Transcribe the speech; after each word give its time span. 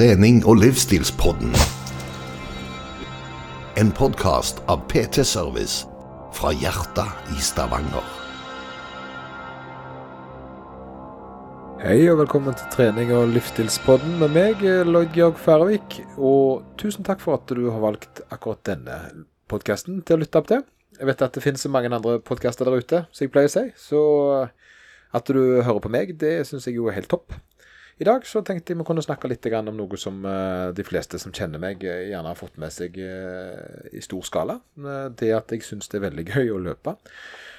trening- 0.00 0.46
og 0.48 0.56
livsstilspodden. 0.56 1.50
En 3.76 3.90
podkast 3.92 4.62
av 4.72 4.86
PT 4.88 5.26
Service 5.28 5.82
fra 6.32 6.54
hjertet 6.56 7.34
i 7.34 7.42
Stavanger. 7.44 8.06
Hei 11.82 11.98
og 12.08 12.22
velkommen 12.22 12.56
til 12.56 12.70
trening- 12.72 13.12
og 13.12 13.34
livsstilspodden 13.34 14.16
med 14.22 14.32
meg, 14.38 14.64
Lloyd 14.88 15.12
Georg 15.12 15.36
Færøvik. 15.36 15.98
Og 16.16 16.64
tusen 16.80 17.04
takk 17.04 17.20
for 17.20 17.36
at 17.36 17.52
du 17.52 17.68
har 17.68 17.84
valgt 17.84 18.24
akkurat 18.30 18.64
denne 18.64 18.96
podkasten 19.52 20.00
til 20.00 20.16
å 20.16 20.24
lytte 20.24 20.40
opp 20.40 20.48
til. 20.48 20.64
Jeg 20.96 21.10
vet 21.12 21.28
at 21.28 21.36
det 21.36 21.44
finnes 21.44 21.60
så 21.60 21.68
mange 21.68 21.92
andre 21.92 22.22
podkaster 22.24 22.64
der 22.64 22.80
ute, 22.80 23.04
som 23.12 23.28
jeg 23.28 23.36
pleier 23.36 23.52
å 23.52 23.56
si. 23.58 23.68
Så 23.76 24.48
at 25.12 25.28
du 25.28 25.60
hører 25.60 25.84
på 25.84 25.92
meg, 25.92 26.16
det 26.16 26.46
syns 26.48 26.64
jeg 26.64 26.80
jo 26.80 26.88
er 26.88 26.96
helt 26.96 27.12
topp. 27.12 27.36
I 28.00 28.04
dag 28.08 28.24
så 28.24 28.40
tenkte 28.40 28.72
jeg 28.72 28.78
vi 28.80 28.84
kunne 28.88 29.02
snakke 29.04 29.28
litt 29.28 29.44
om 29.58 29.74
noe 29.76 29.98
som 30.00 30.22
eh, 30.24 30.70
de 30.72 30.84
fleste 30.88 31.18
som 31.20 31.34
kjenner 31.36 31.60
meg, 31.60 31.82
eh, 31.84 32.08
gjerne 32.08 32.32
har 32.32 32.38
fått 32.38 32.56
med 32.56 32.72
seg 32.72 32.96
eh, 32.96 33.92
i 33.92 34.00
stor 34.00 34.24
skala. 34.24 34.56
Det 35.12 35.28
at 35.36 35.52
jeg 35.52 35.66
syns 35.66 35.92
det 35.92 35.98
er 35.98 36.06
veldig 36.06 36.24
gøy 36.32 36.54
å 36.54 36.62
løpe. 36.64 36.96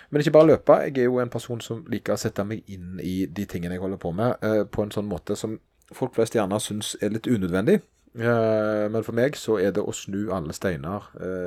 Men 0.09 0.23
ikke 0.23 0.33
bare 0.33 0.49
løpe. 0.49 0.79
Jeg 0.87 0.97
er 0.97 1.11
jo 1.11 1.21
en 1.21 1.29
person 1.31 1.61
som 1.61 1.85
liker 1.87 2.17
å 2.17 2.19
sette 2.19 2.43
meg 2.43 2.65
inn 2.73 2.97
i 3.05 3.27
de 3.29 3.45
tingene 3.45 3.77
jeg 3.77 3.83
holder 3.85 4.01
på 4.01 4.11
med, 4.17 4.41
på 4.73 4.83
en 4.83 4.91
sånn 4.91 5.07
måte 5.07 5.37
som 5.39 5.59
folk 5.93 6.17
flest 6.17 6.35
gjerne 6.35 6.57
syns 6.59 6.95
er 6.99 7.13
litt 7.13 7.29
unødvendig. 7.29 7.77
Men 8.17 9.05
for 9.05 9.15
meg 9.15 9.37
så 9.39 9.55
er 9.61 9.71
det 9.71 9.85
å 9.87 9.93
snu 9.95 10.33
alle 10.35 10.51
steiner 10.51 11.05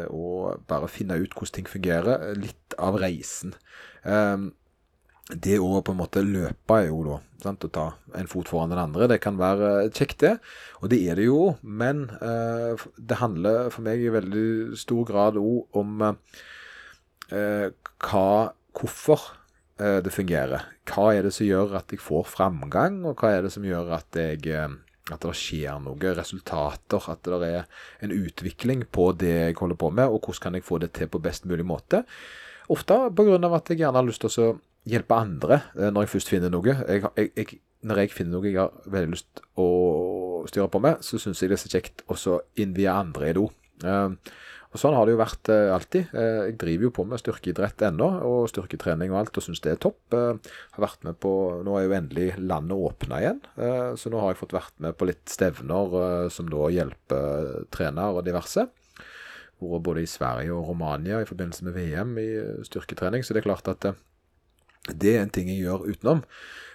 og 0.09 0.63
bare 0.71 0.89
finne 0.89 1.19
ut 1.21 1.35
hvordan 1.37 1.59
ting 1.59 1.69
fungerer. 1.69 2.31
Litt 2.41 2.79
av 2.81 2.97
reisen 3.03 3.53
det 5.33 5.57
å 5.63 5.81
på 5.81 5.95
en 5.95 6.01
måte 6.03 6.21
løpe 6.25 6.81
er 6.83 6.91
jo 6.91 7.01
da 7.07 7.21
sant, 7.45 7.65
å 7.65 7.73
ta 7.73 7.85
en 8.17 8.29
fot 8.29 8.49
foran 8.49 8.73
den 8.73 8.81
andre. 8.81 9.09
Det 9.09 9.21
kan 9.25 9.39
være 9.41 9.89
kjekt, 9.93 10.19
det. 10.25 10.35
Og 10.83 10.91
det 10.93 11.01
er 11.09 11.21
det 11.21 11.29
jo. 11.29 11.55
Men 11.63 12.07
eh, 12.21 12.85
det 12.97 13.21
handler 13.21 13.71
for 13.73 13.87
meg 13.87 14.05
i 14.05 14.13
veldig 14.13 14.77
stor 14.81 15.09
grad 15.09 15.41
òg 15.41 15.81
om 15.81 16.05
eh, 16.05 17.69
hva, 18.05 18.29
hvorfor 18.77 19.29
eh, 19.81 20.01
det 20.05 20.13
fungerer. 20.13 20.71
Hva 20.89 21.11
er 21.15 21.29
det 21.29 21.35
som 21.37 21.49
gjør 21.49 21.79
at 21.81 21.93
jeg 21.95 22.05
får 22.05 22.29
framgang, 22.33 23.03
og 23.09 23.21
hva 23.21 23.33
er 23.33 23.47
det 23.47 23.55
som 23.55 23.65
gjør 23.65 23.95
at 23.97 24.21
jeg 24.21 24.45
eh, 24.53 24.81
at 25.13 25.21
det 25.21 25.35
skjer 25.37 25.83
noe, 25.85 26.13
resultater, 26.17 27.11
at 27.13 27.27
det 27.29 27.49
er 27.51 27.67
en 28.05 28.15
utvikling 28.15 28.87
på 28.89 29.11
det 29.21 29.35
jeg 29.35 29.57
holder 29.59 29.77
på 29.77 29.91
med, 29.93 30.09
og 30.09 30.25
hvordan 30.25 30.47
kan 30.47 30.57
jeg 30.57 30.65
få 30.65 30.79
det 30.81 30.95
til 30.97 31.11
på 31.13 31.21
best 31.21 31.45
mulig 31.45 31.67
måte. 31.69 32.07
Ofte 32.73 32.97
pga. 33.13 33.37
at 33.53 33.69
jeg 33.69 33.83
gjerne 33.83 34.01
har 34.01 34.07
lyst 34.09 34.25
til 34.25 34.33
å 34.41 34.55
hjelpe 34.89 35.19
andre 35.19 35.61
eh, 35.75 35.91
når 35.91 36.07
jeg 36.07 36.15
først 36.17 36.33
finner 36.33 36.53
noe. 36.53 36.75
Jeg, 36.75 37.05
jeg, 37.17 37.31
jeg, 37.35 37.61
når 37.85 38.05
jeg 38.05 38.15
finner 38.15 38.39
noe 38.39 38.49
jeg 38.49 38.61
har 38.61 38.91
veldig 38.93 39.13
lyst 39.15 39.45
å 39.61 39.69
styre 40.51 40.71
på 40.73 40.83
med, 40.85 41.05
så 41.05 41.21
syns 41.21 41.41
jeg 41.41 41.53
det 41.53 41.59
er 41.59 41.65
så 41.65 41.73
kjekt 41.73 42.05
å 42.09 42.41
innvie 42.61 42.93
andre 42.93 43.31
i 43.31 43.37
do. 43.37 43.49
Uh, 43.85 44.13
og 44.75 44.81
Sånn 44.81 44.95
har 44.97 45.07
det 45.07 45.15
jo 45.15 45.21
vært 45.21 45.49
uh, 45.53 45.71
alltid. 45.71 46.09
Jeg 46.11 46.55
driver 46.59 46.89
jo 46.89 46.93
på 46.97 47.05
med 47.07 47.21
styrkeidrett 47.21 47.85
ennå, 47.87 48.09
og 48.27 48.49
styrketrening 48.51 49.13
og 49.13 49.21
alt, 49.21 49.39
og 49.39 49.45
syns 49.47 49.63
det 49.63 49.71
er 49.71 49.83
topp. 49.85 50.17
har 50.17 50.83
vært 50.83 51.05
med 51.07 51.21
på, 51.23 51.31
Nå 51.63 51.77
er 51.79 51.85
jo 51.87 51.95
endelig 51.95 52.25
landet 52.41 52.83
åpna 52.89 53.21
igjen, 53.23 53.39
så 54.01 54.11
nå 54.11 54.19
har 54.19 54.33
jeg 54.33 54.41
fått 54.41 54.57
vært 54.57 54.75
med 54.83 54.97
på 54.99 55.07
litt 55.07 55.31
stevner 55.31 56.27
som 56.35 56.51
da 56.51 56.67
hjelper 56.75 57.69
trener 57.75 58.19
og 58.19 58.27
diverse. 58.27 58.67
Vært 59.63 59.87
både 59.87 60.03
i 60.03 60.11
Sverige 60.11 60.57
og 60.57 60.73
Romania 60.73 61.23
i 61.23 61.29
forbindelse 61.29 61.69
med 61.69 61.79
VM 61.79 62.19
i 62.19 62.29
styrketrening, 62.67 63.23
så 63.23 63.37
det 63.37 63.45
er 63.45 63.49
klart 63.53 63.71
at 63.71 63.95
det 64.89 65.17
er 65.17 65.23
en 65.23 65.33
ting 65.33 65.49
jeg 65.49 65.65
gjør 65.65 65.87
utenom. 65.89 66.25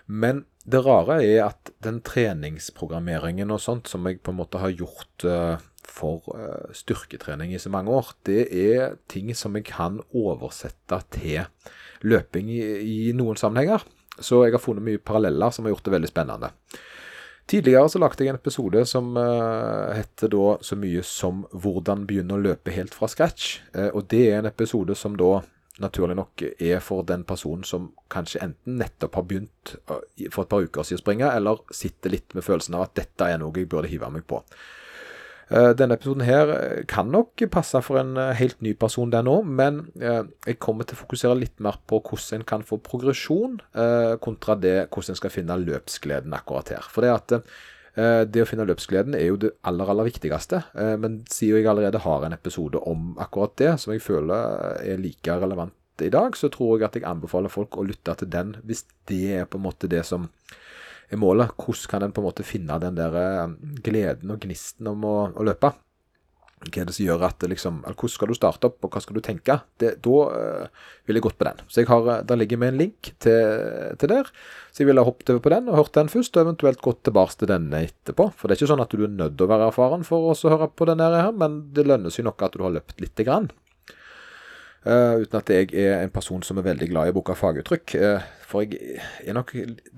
Men 0.10 0.46
det 0.70 0.82
rare 0.86 1.20
er 1.24 1.44
at 1.48 1.72
den 1.86 2.00
treningsprogrammeringen 2.06 3.52
og 3.54 3.62
sånt 3.62 3.90
som 3.90 4.08
jeg 4.10 4.22
på 4.26 4.34
en 4.34 4.40
måte 4.40 4.62
har 4.62 4.74
gjort 4.74 5.26
uh, 5.26 5.62
for 5.86 6.26
uh, 6.34 6.70
styrketrening 6.76 7.54
i 7.54 7.62
så 7.62 7.72
mange 7.74 7.94
år, 7.94 8.12
det 8.26 8.48
er 8.50 8.98
ting 9.10 9.32
som 9.38 9.58
jeg 9.58 9.68
kan 9.70 10.02
oversette 10.10 11.02
til 11.14 11.46
løping 12.06 12.52
i, 12.54 13.12
noen 13.18 13.38
sammenhenger. 13.40 13.84
Så 14.20 14.44
jeg 14.46 14.56
har 14.56 14.62
funnet 14.64 14.86
mye 14.86 15.02
paralleller 15.02 15.54
som 15.54 15.66
har 15.66 15.76
gjort 15.76 15.88
det 15.88 15.96
veldig 15.96 16.12
spennende. 16.12 16.52
Tidligere 17.50 17.90
så 17.90 18.02
lagde 18.02 18.22
jeg 18.22 18.30
en 18.34 18.38
episode 18.38 18.84
som 18.86 19.16
uh, 19.18 19.94
heter 19.98 20.30
da 20.34 20.58
så 20.62 20.78
mye 20.78 21.02
som 21.06 21.46
'Hvordan 21.50 22.06
begynne 22.06 22.38
å 22.38 22.42
løpe 22.42 22.74
helt 22.74 22.94
fra 22.94 23.10
scratch'. 23.10 23.62
Og 23.94 24.06
det 24.10 24.28
er 24.30 24.40
en 24.40 24.52
episode 24.52 24.94
som 24.96 25.18
da 25.18 25.40
naturlig 25.84 26.18
nok 26.20 26.44
er 26.48 26.82
for 26.84 27.06
den 27.08 27.24
personen 27.28 27.66
som 27.68 27.92
kanskje 28.12 28.42
enten 28.46 28.80
nettopp 28.82 29.16
har 29.20 29.26
begynt 29.30 29.76
for 29.86 30.44
et 30.44 30.52
par 30.52 30.66
uker 30.66 30.86
siden 30.86 31.00
å 31.00 31.04
springe, 31.04 31.32
eller 31.32 31.64
sitter 31.76 32.14
litt 32.14 32.36
med 32.38 32.46
følelsen 32.46 32.78
av 32.78 32.88
at 32.88 33.00
dette 33.00 33.32
er 33.32 33.42
noe 33.42 33.56
jeg 33.56 33.70
burde 33.72 33.92
hive 33.92 34.12
meg 34.14 34.28
på. 34.30 34.44
Denne 35.50 35.96
episoden 35.98 36.22
her 36.28 36.52
kan 36.86 37.08
nok 37.10 37.42
passe 37.50 37.80
for 37.82 37.98
en 37.98 38.20
helt 38.38 38.60
ny 38.62 38.76
person, 38.78 39.10
den 39.10 39.32
òg, 39.32 39.48
men 39.50 39.80
jeg 39.98 40.60
kommer 40.62 40.86
til 40.86 40.94
å 40.94 41.02
fokusere 41.02 41.40
litt 41.40 41.58
mer 41.64 41.80
på 41.90 42.04
hvordan 42.04 42.44
en 42.44 42.46
kan 42.52 42.66
få 42.68 42.78
progresjon, 42.86 43.58
kontra 44.22 44.60
det 44.62 44.76
hvordan 44.92 45.16
en 45.16 45.22
skal 45.24 45.34
finne 45.34 45.58
løpsgleden 45.64 46.38
akkurat 46.38 46.76
her. 46.76 46.92
For 46.94 47.02
det 47.02 47.16
at 47.16 47.40
Eh, 47.40 47.79
det 48.30 48.44
å 48.44 48.48
finne 48.48 48.68
løpsgleden 48.70 49.16
er 49.18 49.28
jo 49.28 49.40
det 49.42 49.52
aller, 49.68 49.90
aller 49.92 50.08
viktigste. 50.10 50.62
Eh, 50.78 50.96
men 51.02 51.20
siden 51.32 51.62
jeg 51.62 51.70
allerede 51.72 52.02
har 52.04 52.26
en 52.26 52.36
episode 52.36 52.82
om 52.90 53.14
akkurat 53.22 53.56
det, 53.62 53.74
som 53.82 53.94
jeg 53.94 54.04
føler 54.06 54.80
er 54.84 55.02
like 55.02 55.40
relevant 55.42 55.76
i 56.06 56.12
dag, 56.14 56.38
så 56.38 56.48
tror 56.54 56.78
jeg 56.78 56.88
at 56.88 57.00
jeg 57.00 57.08
anbefaler 57.10 57.52
folk 57.52 57.76
å 57.76 57.84
lytte 57.88 58.16
til 58.22 58.32
den, 58.32 58.54
hvis 58.64 58.86
det 59.10 59.24
er 59.42 59.50
på 59.50 59.60
en 59.60 59.66
måte 59.66 59.90
det 59.92 60.06
som 60.08 60.30
er 61.10 61.20
målet. 61.20 61.52
Hvordan 61.58 61.92
kan 61.92 62.08
en 62.08 62.16
på 62.16 62.24
en 62.24 62.30
måte 62.30 62.48
finne 62.48 62.80
den 62.84 62.98
der 63.00 63.20
eh, 63.20 63.46
gleden 63.84 64.36
og 64.36 64.42
gnisten 64.46 64.92
om 64.94 65.06
å, 65.08 65.18
å 65.34 65.48
løpe? 65.48 65.74
Hva 66.60 66.82
er 66.82 66.90
det 66.90 66.94
som 66.96 67.06
gjør 67.06 67.22
at 67.30 67.44
liksom, 67.48 67.78
Hvordan 67.88 68.12
skal 68.12 68.32
du 68.32 68.36
starte 68.36 68.68
opp, 68.68 68.82
og 68.84 68.92
hva 68.92 69.02
skal 69.04 69.16
du 69.16 69.22
tenke? 69.24 69.56
Det, 69.80 69.94
da 70.04 70.18
uh, 70.28 70.90
vil 71.08 71.20
jeg 71.20 71.24
gått 71.24 71.38
på 71.40 71.48
den. 71.48 71.62
Så 71.72 71.82
jeg 71.82 71.88
har, 71.88 72.10
eh, 72.12 72.26
Der 72.28 72.40
ligger 72.40 72.60
vi 72.60 72.68
en 72.68 72.82
link 72.82 73.14
til, 73.24 73.96
til 74.02 74.12
der. 74.12 74.28
Så 74.72 74.84
jeg 74.84 74.90
ville 74.90 75.06
hoppet 75.08 75.32
over 75.32 75.40
på 75.46 75.54
den 75.54 75.70
og 75.72 75.80
hørt 75.80 75.96
den 75.96 76.12
først, 76.12 76.36
og 76.36 76.44
eventuelt 76.44 76.84
gått 76.84 77.06
tilbake 77.08 77.40
til 77.40 77.52
denne 77.54 77.86
etterpå. 77.88 78.28
For 78.36 78.48
det 78.48 78.58
er 78.58 78.62
ikke 78.62 78.74
sånn 78.74 78.84
at 78.84 78.92
du 78.92 79.06
er 79.08 79.16
nødt 79.16 79.38
til 79.40 79.48
å 79.48 79.54
være 79.54 79.72
erfaren 79.72 80.04
for 80.08 80.28
å 80.28 80.36
høre 80.36 80.68
på 80.76 80.90
denne 80.90 81.10
her, 81.16 81.32
men 81.32 81.62
det 81.74 81.88
lønner 81.88 82.14
seg 82.14 82.28
nok 82.28 82.44
at 82.44 82.60
du 82.60 82.66
har 82.66 82.76
løpt 82.76 83.00
lite 83.00 83.28
grann. 83.28 83.50
Uh, 84.80 85.20
uten 85.20 85.36
at 85.36 85.50
jeg 85.52 85.74
er 85.76 86.06
en 86.06 86.12
person 86.12 86.40
som 86.46 86.60
er 86.60 86.64
veldig 86.70 86.88
glad 86.88 87.10
i 87.10 87.12
å 87.12 87.16
bruke 87.18 87.36
faguttrykk. 87.36 87.96
Uh, 88.00 88.28
for 88.48 88.64
jeg 88.64 89.02
er 89.28 89.36
nok 89.36 89.52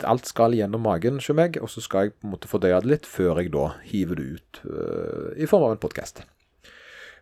Alt 0.10 0.30
skal 0.30 0.58
gjennom 0.58 0.82
magen 0.82 1.22
hos 1.22 1.30
meg, 1.38 1.60
og 1.62 1.70
så 1.70 1.86
skal 1.86 2.10
jeg 2.10 2.16
på 2.18 2.26
en 2.26 2.34
måte 2.34 2.50
fordøye 2.50 2.82
det 2.82 2.90
litt 2.90 3.10
før 3.10 3.44
jeg 3.44 3.54
da 3.54 3.70
hiver 3.86 4.18
det 4.18 4.30
ut 4.38 4.62
uh, 4.66 5.28
i 5.38 5.50
form 5.50 5.70
av 5.70 5.76
en 5.78 5.84
podkast. 5.86 6.26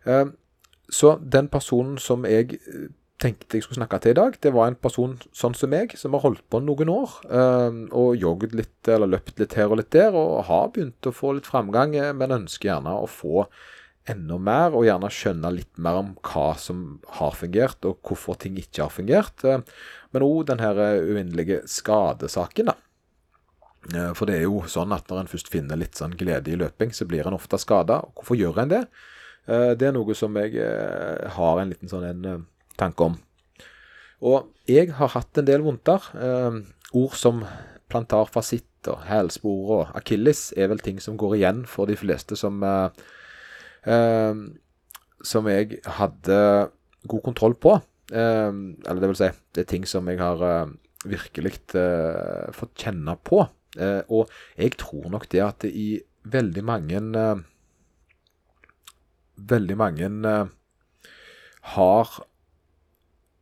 Ehm, 0.08 0.34
så 0.90 1.16
den 1.20 1.48
personen 1.52 1.98
som 2.02 2.24
jeg 2.26 2.56
eh, 2.58 2.88
tenkte 3.20 3.58
jeg 3.58 3.66
skulle 3.66 3.80
snakke 3.82 4.00
til 4.00 4.14
i 4.14 4.18
dag, 4.18 4.36
det 4.42 4.52
var 4.54 4.70
en 4.70 4.78
person 4.80 5.18
sånn 5.36 5.54
som 5.56 5.70
meg, 5.72 5.92
som 6.00 6.14
har 6.16 6.24
holdt 6.24 6.46
på 6.50 6.62
noen 6.64 6.92
år. 6.92 7.18
Ehm, 7.28 7.82
og 7.96 8.16
jogget 8.20 8.56
litt, 8.56 8.78
eller 8.88 9.10
løpt 9.10 9.40
litt 9.42 9.56
her 9.58 9.70
og 9.70 9.82
litt 9.82 9.92
der, 9.94 10.16
og 10.16 10.46
har 10.48 10.72
begynt 10.74 11.10
å 11.10 11.14
få 11.14 11.34
litt 11.36 11.50
framgang, 11.50 11.94
eh, 11.98 12.14
men 12.16 12.38
ønsker 12.40 12.72
gjerne 12.72 12.96
å 12.96 13.08
få 13.10 13.46
enda 14.10 14.40
mer, 14.40 14.74
og 14.74 14.86
gjerne 14.88 15.12
skjønne 15.12 15.52
litt 15.54 15.78
mer 15.78 16.00
om 16.00 16.14
hva 16.24 16.48
som 16.58 17.00
har 17.20 17.36
fungert, 17.36 17.84
og 17.84 18.00
hvorfor 18.06 18.40
ting 18.40 18.56
ikke 18.58 18.86
har 18.86 18.94
fungert. 18.94 19.44
Men 20.10 20.24
òg 20.24 20.46
den 20.48 20.64
her 20.64 20.80
eh, 20.80 21.04
uendelige 21.12 21.62
skadesaken, 21.68 22.72
da. 22.72 22.78
For 24.14 24.28
det 24.28 24.34
er 24.36 24.42
jo 24.44 24.58
sånn 24.68 24.92
at 24.92 25.06
når 25.08 25.22
en 25.22 25.30
først 25.30 25.48
finner 25.48 25.78
litt 25.80 25.96
sånn 25.96 26.12
glede 26.20 26.52
i 26.52 26.58
løping, 26.60 26.90
så 26.92 27.06
blir 27.08 27.24
en 27.26 27.36
ofte 27.38 27.56
skada. 27.58 28.02
Hvorfor 28.12 28.36
gjør 28.36 28.60
en 28.60 28.72
det? 28.74 28.82
Eh, 29.48 29.72
det 29.78 29.88
er 29.88 29.96
noe 29.96 30.16
som 30.16 30.36
jeg 30.38 30.56
eh, 30.60 31.26
har 31.36 31.60
en 31.60 31.72
liten 31.72 31.90
sånn 31.90 32.06
en 32.06 32.28
eh, 32.28 32.40
tanke 32.80 33.08
om. 33.08 33.18
Og 34.20 34.50
jeg 34.68 34.92
har 34.98 35.12
hatt 35.14 35.40
en 35.40 35.48
del 35.48 35.64
vondter. 35.64 36.10
Ord 36.92 37.14
som 37.16 37.40
plantarfasitt 37.90 38.90
og 38.92 39.06
hælspor 39.08 39.70
og 39.78 39.94
akilles 39.96 40.50
er 40.60 40.68
vel 40.72 40.82
ting 40.84 41.00
som 41.00 41.16
går 41.20 41.38
igjen 41.38 41.62
for 41.68 41.88
de 41.88 41.96
fleste 41.96 42.36
som 42.36 42.60
Som 45.24 45.48
jeg 45.48 45.80
hadde 45.96 46.36
god 47.08 47.22
kontroll 47.24 47.56
på. 47.56 47.78
Eller 48.12 49.00
det 49.00 49.08
vil 49.08 49.20
si, 49.22 49.30
det 49.56 49.64
er 49.64 49.70
ting 49.72 49.88
som 49.88 50.08
jeg 50.12 50.20
har 50.20 50.68
virkelig 51.08 51.56
fått 52.52 52.76
kjenne 52.76 53.16
på. 53.24 53.40
Og 54.12 54.36
jeg 54.60 54.76
tror 54.76 55.08
nok 55.08 55.30
det 55.32 55.40
at 55.40 55.64
i 55.64 56.02
veldig 56.28 56.64
mange 56.64 57.00
veldig 59.48 59.76
mange 59.78 60.10
uh, 60.26 60.48
har 61.74 62.18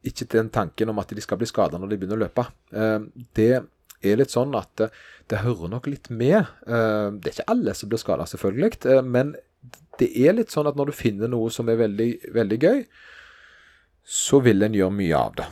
ikke 0.09 0.29
den 0.33 0.51
tanken 0.55 0.93
om 0.93 1.01
at 1.03 1.11
de 1.15 1.25
skal 1.25 1.41
bli 1.41 1.49
skada 1.49 1.81
når 1.81 1.93
de 1.93 1.99
begynner 1.99 2.21
å 2.21 2.25
løpe. 2.27 2.47
Uh, 2.73 3.09
det 3.37 3.51
er 3.99 4.21
litt 4.21 4.33
sånn 4.33 4.55
at 4.59 4.85
uh, 4.85 4.93
det 5.29 5.43
hører 5.45 5.73
nok 5.75 5.91
litt 5.91 6.07
med. 6.09 6.47
det 6.65 7.29
er 7.29 7.35
ikke 7.35 7.53
alle 7.53 7.75
som 7.77 7.91
blir 7.91 8.01
skada, 8.01 8.25
selvfølgelig, 8.25 9.03
men 9.05 9.35
det 10.01 10.07
er 10.17 10.33
litt 10.33 10.55
sånn 10.55 10.71
at 10.71 10.79
når 10.79 10.89
du 10.89 10.95
finner 10.97 11.29
noe 11.29 11.51
som 11.53 11.69
er 11.69 11.77
veldig, 11.77 12.07
veldig 12.33 12.59
gøy, 12.63 12.79
så 14.09 14.41
vil 14.41 14.65
en 14.65 14.79
gjøre 14.79 14.95
mye 14.97 15.19
av 15.19 15.35
det. 15.37 15.49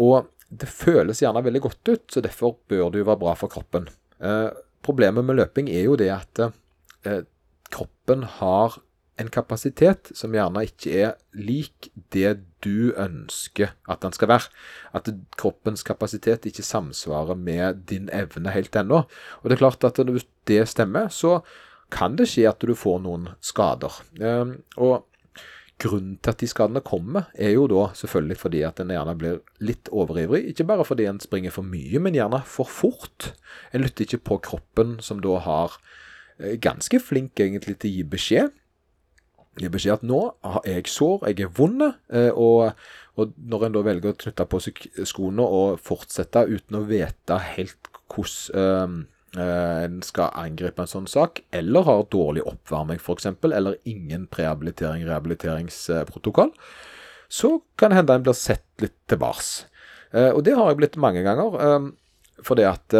og 0.00 0.30
det 0.48 0.70
føles 0.72 1.20
gjerne 1.20 1.42
veldig 1.44 1.62
godt 1.66 1.90
ut, 1.92 2.06
så 2.08 2.24
derfor 2.24 2.54
bør 2.72 2.88
det 2.94 3.02
jo 3.02 3.10
være 3.10 3.20
bra 3.20 3.36
for 3.36 3.52
kroppen. 3.52 3.90
problemet 4.80 5.28
med 5.28 5.42
løping 5.42 5.68
er 5.68 5.84
jo 5.90 5.98
det 6.00 6.08
at 6.14 6.40
kroppen 7.68 8.24
har 8.40 8.80
en 9.20 9.28
kapasitet 9.28 10.10
som 10.16 10.32
gjerne 10.32 10.64
ikke 10.64 10.92
er 11.04 11.12
lik 11.36 11.90
det 12.14 12.38
du 12.64 12.92
ønsker 12.96 13.74
at 13.90 14.02
den 14.04 14.14
skal 14.16 14.30
være. 14.32 14.48
At 14.96 15.10
kroppens 15.38 15.84
kapasitet 15.86 16.46
ikke 16.48 16.64
samsvarer 16.64 17.36
med 17.36 17.84
din 17.90 18.08
evne 18.12 18.54
helt 18.54 18.76
ennå. 18.76 19.04
Og 19.40 19.44
det 19.44 19.56
er 19.56 19.64
klart 19.64 19.84
at 19.84 20.00
hvis 20.08 20.28
det 20.48 20.64
stemmer, 20.70 21.08
så 21.08 21.40
kan 21.92 22.16
det 22.16 22.30
skje 22.30 22.48
at 22.48 22.62
du 22.64 22.74
får 22.78 23.02
noen 23.04 23.28
skader. 23.44 23.98
Ehm, 24.20 24.62
og 24.80 25.04
grunnen 25.82 26.16
til 26.22 26.32
at 26.32 26.40
de 26.40 26.48
skadene 26.48 26.82
kommer, 26.84 27.28
er 27.34 27.52
jo 27.56 27.66
da 27.68 27.88
selvfølgelig 27.98 28.38
fordi 28.38 28.62
at 28.64 28.80
en 28.80 28.92
gjerne 28.94 29.16
blir 29.18 29.40
litt 29.60 29.90
overivrig. 29.92 30.44
Ikke 30.52 30.66
bare 30.68 30.86
fordi 30.88 31.08
en 31.10 31.20
springer 31.20 31.52
for 31.52 31.66
mye, 31.66 32.00
men 32.00 32.16
gjerne 32.16 32.40
for 32.48 32.70
fort. 32.70 33.32
En 33.74 33.84
lytter 33.84 34.06
ikke 34.06 34.24
på 34.30 34.40
kroppen, 34.48 34.96
som 35.04 35.20
da 35.20 35.36
har 35.42 35.76
eh, 36.38 36.56
ganske 36.62 37.02
flink 37.02 37.40
egentlig 37.40 37.76
til 37.82 37.90
å 37.90 37.96
gi 37.98 38.08
beskjed. 38.16 38.58
Gi 39.60 39.68
beskjed 39.68 40.00
at 40.00 40.04
nå 40.08 40.18
er 40.64 40.78
jeg 40.78 40.88
sår, 40.88 41.26
jeg 41.28 41.44
er 41.44 41.54
vond, 41.56 41.82
eh, 41.84 42.30
og, 42.32 42.72
og, 43.20 43.32
når 43.36 43.66
en 43.66 43.74
da 43.74 43.82
velger 43.84 44.14
å 44.14 44.20
knytte 44.22 44.46
på 44.48 44.60
seg 44.64 44.84
skoene 45.08 45.44
og 45.44 45.82
fortsette 45.84 46.46
uten 46.48 46.78
å 46.78 46.86
vite 46.88 47.36
helt 47.52 47.90
hvordan 48.12 49.02
eh, 49.36 49.82
en 49.84 49.98
skal 50.04 50.32
angripe 50.40 50.84
en 50.84 50.88
sånn 50.90 51.08
sak, 51.10 51.42
eller 51.52 51.84
har 51.88 52.06
dårlig 52.12 52.46
oppvarming 52.48 53.00
f.eks., 53.00 53.28
eller 53.48 53.76
ingen 53.88 54.24
prehabilitering, 54.32 55.04
rehabiliteringsprotokoll, 55.08 56.54
så 57.32 57.58
kan 57.80 57.92
det 57.92 58.00
hende 58.00 58.16
en 58.16 58.26
blir 58.26 58.36
sett 58.36 58.66
litt 58.84 58.96
tilbake. 59.08 59.68
Og 60.12 60.42
det 60.44 60.52
har 60.52 60.66
jeg 60.68 60.76
blitt 60.76 60.98
mange 61.00 61.22
ganger, 61.24 61.86
fordi 62.44 62.66
at 62.68 62.96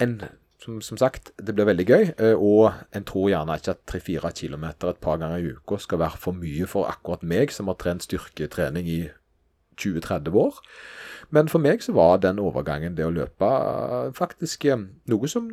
en 0.00 0.14
som, 0.60 0.80
som, 0.84 0.98
sagt, 1.00 1.32
det 1.40 1.54
blir 1.56 1.68
veldig 1.68 1.86
gøy. 1.86 2.04
Eh, 2.20 2.36
og 2.36 2.72
en 2.96 3.06
tror 3.08 3.30
gjerne 3.32 3.56
ikke 3.56 3.74
at 3.74 3.84
3-4 3.88 4.32
km 4.42 4.66
et 4.68 5.00
par 5.00 5.20
ganger 5.20 5.40
i 5.40 5.54
uka 5.56 5.80
skal 5.80 6.02
være 6.02 6.20
for 6.20 6.36
mye 6.36 6.68
for 6.68 6.90
akkurat 6.90 7.24
meg, 7.24 7.54
som 7.54 7.70
har 7.72 7.78
trent 7.80 8.04
styrketrening 8.04 8.90
i 8.90 9.00
20-30 9.80 10.36
år. 10.36 10.60
Men 11.30 11.48
for 11.48 11.62
meg 11.62 11.84
så 11.84 11.94
var 11.96 12.20
den 12.20 12.42
overgangen, 12.42 12.96
det 12.98 13.06
å 13.06 13.14
løpe, 13.14 13.48
eh, 13.48 14.10
faktisk 14.16 14.66
eh, 14.68 14.84
noe 15.10 15.30
som 15.30 15.48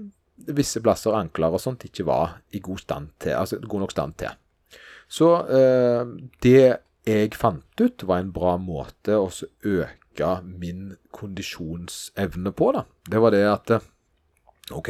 visse 0.48 0.82
plasser, 0.84 1.16
ankler 1.18 1.56
og 1.56 1.64
sånt, 1.64 1.88
ikke 1.88 2.06
var 2.08 2.38
i 2.54 2.62
god, 2.64 2.84
stand 2.84 3.14
til, 3.24 3.38
altså 3.40 3.62
god 3.64 3.86
nok 3.86 3.96
stand 3.96 4.18
til. 4.22 4.36
Så 5.08 5.32
eh, 5.48 6.04
det 6.44 6.62
jeg 7.08 7.38
fant 7.40 7.80
ut, 7.82 8.04
var 8.04 8.20
en 8.20 8.34
bra 8.36 8.58
måte 8.60 9.16
å 9.16 9.30
øke 9.32 10.32
min 10.44 10.98
kondisjonsevne 11.16 12.52
på. 12.52 12.72
da. 12.76 12.84
Det 13.08 13.22
var 13.24 13.32
det 13.32 13.46
at 13.48 13.78
OK, 14.76 14.90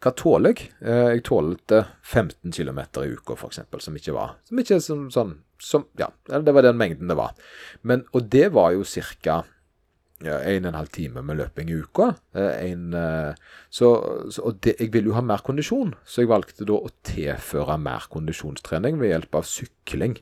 hva 0.00 0.12
tåler 0.16 0.54
jeg? 0.56 0.72
Eh, 0.80 1.06
jeg 1.16 1.24
tålte 1.28 1.84
15 2.00 2.52
km 2.56 2.80
i 3.02 3.12
uka, 3.14 3.36
f.eks., 3.36 3.62
som 3.84 3.96
ikke 3.96 4.16
var 4.16 4.36
Som 4.48 4.60
ikke 4.62 4.80
som, 4.80 5.08
sånn 5.12 5.38
som, 5.60 5.86
Ja, 6.00 6.08
det 6.26 6.54
var 6.56 6.64
den 6.64 6.78
mengden 6.80 7.10
det 7.10 7.18
var. 7.18 7.34
Men, 7.82 8.06
og 8.16 8.30
det 8.32 8.48
var 8.56 8.72
jo 8.72 8.86
ca. 8.88 9.42
Ja, 10.20 10.36
en 10.44 10.66
og 10.66 10.68
en 10.68 10.76
halv 10.76 10.90
time 10.92 11.22
med 11.24 11.38
løping 11.38 11.70
i 11.72 11.78
uka. 11.80 12.10
Eh, 12.36 12.70
en, 12.70 12.94
eh, 12.96 13.36
så, 13.72 13.90
så, 14.28 14.44
og 14.48 14.58
det, 14.64 14.76
jeg 14.80 14.92
ville 14.92 15.12
jo 15.12 15.16
ha 15.16 15.24
mer 15.24 15.44
kondisjon, 15.44 15.94
så 16.04 16.24
jeg 16.24 16.32
valgte 16.32 16.68
da 16.68 16.76
å 16.76 16.92
tilføre 17.08 17.78
mer 17.80 18.08
kondisjonstrening 18.12 19.00
ved 19.00 19.14
hjelp 19.14 19.40
av 19.40 19.48
sykling 19.48 20.18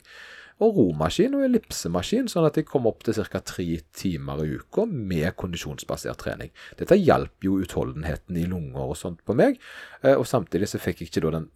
og 0.59 0.75
romaskin 0.75 1.37
og 1.37 1.45
ellipsemaskin, 1.47 2.27
sånn 2.31 2.47
at 2.49 2.59
jeg 2.59 2.67
kom 2.67 2.87
opp 2.89 3.05
til 3.07 3.15
ca. 3.15 3.39
tre 3.39 3.79
timer 3.95 4.43
i 4.43 4.57
uka 4.59 4.85
med 4.89 5.31
kondisjonsbasert 5.39 6.19
trening. 6.19 6.51
Dette 6.79 6.99
hjalp 6.99 7.45
jo 7.45 7.59
utholdenheten 7.63 8.37
i 8.39 8.47
lunger 8.49 8.91
og 8.91 8.99
sånt 8.99 9.23
på 9.27 9.37
meg, 9.39 9.59
eh, 10.03 10.15
og 10.15 10.27
samtidig 10.27 10.71
så 10.71 10.81
fikk 10.81 11.01
jeg 11.01 11.11
ikke 11.13 11.25
da 11.27 11.35
den 11.39 11.49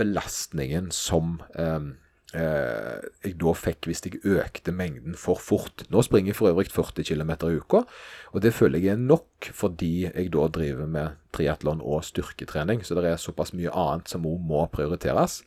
belastningen 0.00 0.90
som 0.92 1.38
eh, 1.56 1.92
eh, 2.36 3.08
jeg 3.24 3.36
da 3.40 3.54
fikk 3.56 3.88
hvis 3.88 4.04
jeg 4.04 4.20
økte 4.20 4.74
mengden 4.76 5.16
for 5.16 5.40
fort. 5.40 5.86
Nå 5.92 6.04
springer 6.04 6.32
jeg 6.32 6.40
for 6.40 6.52
øvrig 6.52 6.68
40 6.72 7.08
km 7.08 7.34
i 7.48 7.56
uka, 7.56 7.84
og 8.32 8.44
det 8.44 8.52
føler 8.56 8.84
jeg 8.84 8.98
er 8.98 9.04
nok 9.04 9.52
fordi 9.56 10.08
jeg 10.10 10.32
da 10.34 10.48
driver 10.52 10.88
med 10.88 11.20
triatlon 11.32 11.80
og 11.80 12.04
styrketrening, 12.04 12.84
så 12.84 13.00
det 13.00 13.08
er 13.08 13.20
såpass 13.20 13.56
mye 13.56 13.72
annet 13.72 14.12
som 14.12 14.28
òg 14.28 14.44
må 14.44 14.66
prioriteres. 14.72 15.40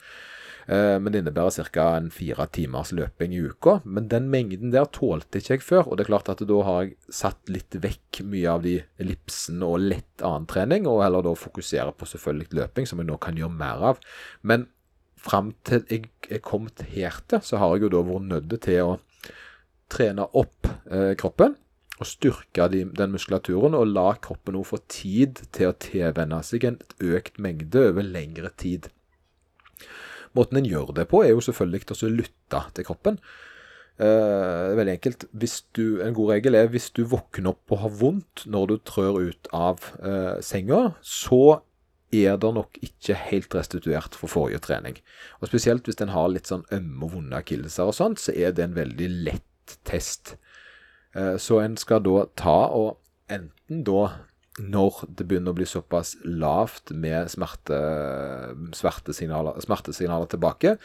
Eh, 0.68 0.98
men 0.98 1.14
det 1.14 1.22
innebærer 1.22 1.70
ca. 1.70 1.88
fire 2.12 2.48
timers 2.52 2.92
løping 2.96 3.34
i 3.36 3.42
uka. 3.46 3.80
Men 3.86 4.10
den 4.10 4.30
mengden 4.34 4.74
der 4.74 4.88
tålte 4.90 5.40
ikke 5.40 5.58
jeg 5.58 5.66
før, 5.66 5.90
og 5.90 5.98
det 5.98 6.06
er 6.06 6.12
klart 6.14 6.32
at 6.34 6.46
da 6.48 6.62
har 6.66 6.84
jeg 6.84 6.96
satt 7.14 7.52
litt 7.54 7.78
vekk 7.82 8.24
mye 8.26 8.54
av 8.56 8.64
de 8.66 8.80
ellipsene 9.02 9.66
og 9.66 9.84
lett 9.86 10.26
annen 10.26 10.48
trening, 10.50 10.88
og 10.90 11.04
heller 11.06 11.26
da 11.26 11.36
fokusere 11.38 11.94
på 11.98 12.10
selvfølgelig 12.10 12.62
løping, 12.62 12.90
som 12.90 13.02
jeg 13.02 13.10
nå 13.12 13.20
kan 13.22 13.38
gjøre 13.38 13.60
mer 13.60 13.86
av. 13.94 14.02
Men 14.42 14.70
fram 15.26 15.54
til 15.66 15.86
jeg 15.90 16.10
er 16.30 16.42
kommet 16.46 16.86
her 16.94 17.22
til, 17.30 17.44
så 17.46 17.62
har 17.62 17.76
jeg 17.76 17.88
jo 17.88 17.94
da 17.98 18.08
vært 18.08 18.32
nødt 18.32 18.58
til 18.66 18.82
å 18.86 18.98
trene 19.92 20.26
opp 20.34 20.66
eh, 20.90 21.14
kroppen 21.20 21.56
og 21.96 22.08
styrke 22.10 22.66
de, 22.74 22.82
den 22.92 23.14
muskulaturen, 23.14 23.78
og 23.78 23.88
la 23.94 24.10
kroppen 24.20 24.58
nå 24.58 24.66
få 24.68 24.82
tid 24.92 25.46
til 25.56 25.72
å 25.72 25.78
tilvenne 25.80 26.42
seg 26.44 26.68
en 26.68 26.82
økt 27.00 27.40
mengde 27.40 27.86
over 27.92 28.04
lengre 28.04 28.52
tid. 28.60 28.90
Måten 30.36 30.60
en 30.60 30.68
gjør 30.68 30.94
det 30.98 31.08
på, 31.12 31.24
er 31.24 31.34
jo 31.34 31.44
selvfølgelig 31.44 31.96
å 31.96 32.12
lytte 32.12 32.64
til 32.76 32.88
kroppen. 32.88 33.20
Eh, 33.96 34.74
veldig 34.76 34.98
enkelt. 34.98 35.24
Du, 35.76 36.02
en 36.04 36.16
god 36.18 36.34
regel 36.34 36.58
er 36.60 36.68
hvis 36.72 36.90
du 36.92 37.06
våkner 37.08 37.54
opp 37.54 37.72
og 37.72 37.84
har 37.86 37.94
vondt 38.02 38.44
når 38.52 38.68
du 38.68 38.76
trør 38.84 39.22
ut 39.30 39.50
av 39.56 39.88
eh, 40.04 40.36
senga, 40.44 40.98
så 41.00 41.62
er 42.16 42.36
det 42.40 42.52
nok 42.56 42.78
ikke 42.84 43.16
helt 43.30 43.56
restituert 43.56 44.16
for 44.20 44.32
forrige 44.32 44.64
trening. 44.64 45.00
Og 45.40 45.50
Spesielt 45.50 45.88
hvis 45.88 46.00
en 46.04 46.14
har 46.14 46.30
litt 46.32 46.52
sånn 46.52 46.68
ømme 46.76 47.08
og 47.08 47.16
vonde 47.16 47.40
akilleser 47.40 47.92
og 47.92 47.96
sånt, 47.96 48.22
så 48.22 48.36
er 48.36 48.56
det 48.56 48.68
en 48.68 48.76
veldig 48.76 49.10
lett 49.30 49.78
test. 49.88 50.36
Eh, 51.16 51.36
så 51.40 51.62
en 51.64 51.80
skal 51.80 52.04
da 52.04 52.28
ta 52.36 52.60
og 52.76 52.98
enten 53.32 53.84
da 53.88 54.10
når 54.62 55.02
det 55.12 55.26
begynner 55.28 55.52
å 55.52 55.58
bli 55.58 55.68
såpass 55.68 56.14
lavt 56.24 56.94
med 56.96 57.28
smerte, 57.32 57.78
smertesignaler, 58.78 59.60
smertesignaler 59.64 60.30
tilbake, 60.32 60.78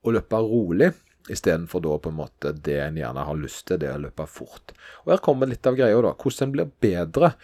og 0.00 0.16
løpe 0.16 0.40
rolig 0.40 0.94
istedenfor 1.30 1.82
da 1.84 1.96
på 2.00 2.10
en 2.10 2.18
måte 2.22 2.52
det 2.64 2.78
en 2.80 2.96
gjerne 2.96 3.24
har 3.28 3.38
lyst 3.38 3.66
til, 3.68 3.80
det 3.82 3.90
å 3.92 4.00
løpe 4.00 4.26
fort. 4.30 4.72
Og 5.04 5.12
Her 5.12 5.24
kommer 5.24 5.50
litt 5.50 5.66
av 5.68 5.76
greia, 5.78 5.98
da. 6.02 6.14
Hvordan 6.16 6.48
en 6.48 6.54
blir 6.54 6.70
bedre. 6.82 7.34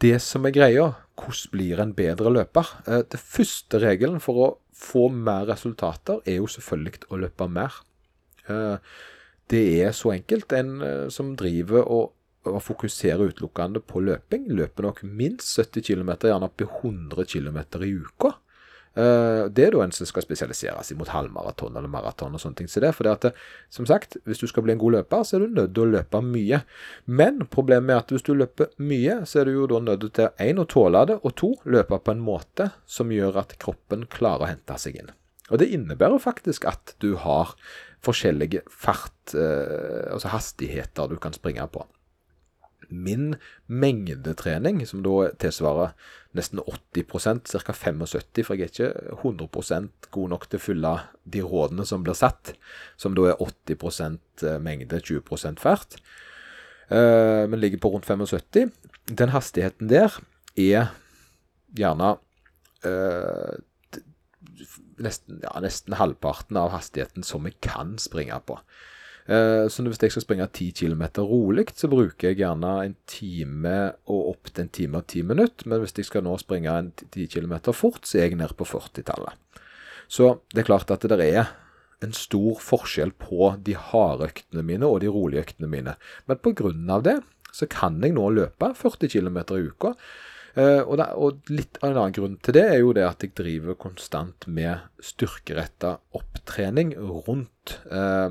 Det 0.00 0.16
som 0.22 0.46
er 0.48 0.54
greia, 0.56 0.90
hvordan 1.20 1.54
blir 1.54 1.80
en 1.82 1.94
bedre 1.96 2.32
løper? 2.32 2.74
Eh, 2.86 3.02
det 3.08 3.20
første 3.20 3.80
regelen 3.82 4.20
for 4.22 4.44
å 4.44 4.50
få 4.76 5.08
mer 5.12 5.48
resultater, 5.50 6.20
er 6.28 6.40
jo 6.40 6.48
selvfølgelig 6.48 7.08
å 7.10 7.20
løpe 7.24 7.48
mer. 7.48 7.80
Eh, 8.48 8.76
det 9.50 9.64
er 9.82 9.92
så 9.96 10.14
enkelt. 10.14 10.52
En 10.56 10.80
eh, 10.84 11.08
som 11.12 11.34
driver 11.40 11.84
og 11.88 12.12
å 12.48 12.60
fokusere 12.62 13.28
utelukkende 13.30 13.82
på 13.84 14.00
løping, 14.04 14.46
løper 14.56 14.86
nok 14.88 15.02
minst 15.04 15.58
70 15.58 15.84
km, 15.90 16.14
gjerne 16.24 16.48
opp 16.48 16.56
til 16.60 16.70
100 16.70 17.26
km 17.28 17.58
i 17.84 17.92
uka. 18.00 18.36
Eh, 18.98 19.44
det 19.54 19.68
er 19.68 19.74
da 19.74 19.84
en 19.84 19.92
som 19.94 20.08
skal 20.08 20.24
spesialisere 20.24 20.80
seg 20.82 20.98
mot 20.98 21.10
halvmaraton 21.12 21.76
eller 21.78 21.90
maraton 21.90 22.34
og 22.34 22.42
sånne 22.42 22.58
ting. 22.58 22.70
Så 22.70 22.82
det, 22.82 22.90
for 22.96 23.06
det 23.06 23.12
at, 23.12 23.42
som 23.70 23.86
sagt, 23.86 24.16
hvis 24.26 24.42
du 24.42 24.48
skal 24.50 24.64
bli 24.66 24.74
en 24.74 24.80
god 24.82 24.96
løper, 24.96 25.22
så 25.26 25.36
er 25.36 25.44
du 25.44 25.54
nødt 25.60 25.74
til 25.76 25.84
å 25.84 25.92
løpe 25.92 26.22
mye. 26.26 26.62
Men 27.06 27.44
problemet 27.52 27.94
er 27.94 28.02
at 28.02 28.14
hvis 28.14 28.26
du 28.26 28.32
løper 28.34 28.72
mye, 28.82 29.20
så 29.30 29.42
er 29.42 29.50
du 29.50 29.54
jo 29.60 29.68
da 29.70 29.82
nødt 29.84 30.08
til 30.16 30.42
én 30.42 30.62
å 30.62 30.66
tåle 30.70 31.04
det, 31.12 31.20
og 31.22 31.36
to 31.38 31.54
løpe 31.70 32.00
på 32.02 32.16
en 32.16 32.24
måte 32.24 32.72
som 32.88 33.14
gjør 33.14 33.38
at 33.44 33.54
kroppen 33.62 34.08
klarer 34.10 34.48
å 34.48 34.52
hente 34.54 34.80
seg 34.80 34.98
inn. 35.02 35.14
Og 35.50 35.62
det 35.62 35.70
innebærer 35.74 36.22
faktisk 36.22 36.66
at 36.70 36.94
du 37.02 37.14
har 37.20 37.54
forskjellige 38.06 38.64
fart, 38.70 39.34
eh, 39.34 40.10
altså 40.10 40.32
hastigheter 40.32 41.10
du 41.10 41.18
kan 41.20 41.34
springe 41.36 41.66
på 41.70 41.84
min 42.90 43.34
mengdetrening, 43.66 44.82
som 44.86 45.02
da 45.04 45.30
tilsvarer 45.40 45.94
nesten 46.36 46.60
80% 46.62 47.50
ca. 47.50 47.74
75 47.74 48.46
for 48.46 48.58
jeg 48.58 48.68
er 48.68 48.72
ikke 48.72 48.90
100 49.22 49.88
god 50.14 50.32
nok 50.32 50.46
til 50.48 50.60
å 50.60 50.64
fylle 50.64 50.94
de 51.24 51.42
rådene 51.42 51.86
som 51.86 52.04
blir 52.06 52.18
satt, 52.18 52.54
som 53.00 53.16
da 53.16 53.30
er 53.32 53.42
80 53.42 54.18
eh, 54.46 54.58
mengde, 54.62 55.00
20 55.00 55.58
fart, 55.58 55.98
eh, 56.90 57.46
men 57.50 57.60
ligger 57.60 57.82
på 57.82 57.94
rundt 57.94 58.06
75. 58.06 58.70
Den 59.10 59.34
hastigheten 59.34 59.90
der 59.90 60.20
er 60.56 60.92
gjerne 61.76 62.16
eh, 62.86 63.58
nesten, 65.00 65.40
ja, 65.42 65.54
nesten 65.62 65.96
halvparten 65.98 66.58
av 66.60 66.72
hastigheten 66.74 67.26
som 67.26 67.44
vi 67.46 67.54
kan 67.64 67.96
springe 67.98 68.38
på. 68.46 68.58
Eh, 69.30 69.68
så 69.70 69.84
hvis 69.86 70.00
jeg 70.02 70.10
skal 70.10 70.24
springe 70.24 70.48
10 70.48 70.72
km 70.74 71.04
rolig, 71.22 71.68
så 71.78 71.88
bruker 71.90 72.30
jeg 72.30 72.40
gjerne 72.40 72.72
en 72.82 72.96
time 73.06 73.76
og 74.10 74.32
opp 74.32 74.50
til 74.50 74.64
en 74.64 74.72
time 74.74 74.98
og 74.98 75.06
ti 75.06 75.22
minutter. 75.22 75.68
Men 75.70 75.82
hvis 75.82 75.94
jeg 75.96 76.08
skal 76.08 76.24
nå 76.26 76.34
springe 76.42 76.72
en 76.74 76.90
10 76.98 77.28
km 77.30 77.70
fort, 77.70 78.02
så 78.02 78.18
er 78.18 78.30
jeg 78.30 78.40
nede 78.40 78.56
på 78.58 78.66
40-tallet. 78.66 79.38
Så 80.10 80.40
det 80.50 80.64
er 80.64 80.70
klart 80.72 80.90
at 80.90 81.06
det 81.06 81.20
er 81.22 81.52
en 82.02 82.16
stor 82.16 82.58
forskjell 82.64 83.12
på 83.20 83.52
de 83.62 83.76
harde 83.78 84.26
øktene 84.32 84.64
mine 84.66 84.88
og 84.88 85.02
de 85.04 85.12
rolige 85.12 85.44
øktene 85.44 85.68
mine. 85.70 85.94
Men 86.26 86.90
av 86.90 87.04
det 87.06 87.20
så 87.54 87.68
kan 87.70 88.00
jeg 88.02 88.16
nå 88.16 88.24
løpe 88.34 88.72
40 88.74 89.12
km 89.12 89.38
i 89.54 89.62
uka. 89.68 89.94
Uh, 90.58 90.82
og, 90.82 90.96
da, 90.98 91.04
og, 91.14 91.44
litt 91.46 91.78
av 91.78 91.92
en 91.92 92.00
annen 92.00 92.14
grunn 92.16 92.32
til 92.42 92.56
det 92.56 92.64
er 92.66 92.80
jo 92.80 92.90
det 92.96 93.04
at 93.06 93.22
jeg 93.22 93.36
driver 93.38 93.76
konstant 93.78 94.48
med 94.50 94.82
styrkeretta 94.98 96.00
opptrening 96.18 96.90
rundt 96.98 97.76
uh, 97.92 98.26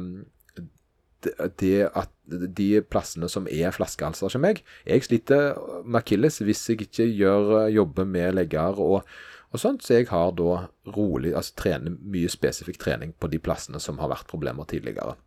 det 1.59 1.89
at 1.97 2.11
de 2.29 2.69
plassene 2.85 3.29
som 3.31 3.47
er 3.51 3.73
flaskehalser 3.75 4.31
som 4.31 4.43
meg 4.43 4.61
Jeg 4.87 5.03
sliter 5.03 5.57
med 5.83 5.99
akilles 5.99 6.39
hvis 6.45 6.61
jeg 6.69 6.85
ikke 6.85 7.07
gjør, 7.07 7.67
jobber 7.73 8.07
med 8.07 8.37
legger 8.37 8.79
og, 8.79 9.07
og 9.49 9.61
sånt, 9.61 9.83
så 9.83 9.97
jeg 9.97 10.09
har 10.11 10.31
da 10.37 10.67
rolig, 10.95 11.33
altså 11.35 11.57
trener 11.63 11.97
mye 11.99 12.29
spesifikk 12.29 12.77
trening 12.81 13.15
på 13.17 13.31
de 13.31 13.41
plassene 13.41 13.81
som 13.81 13.97
har 13.99 14.11
vært 14.13 14.29
problemer 14.29 14.69
tidligere. 14.69 15.17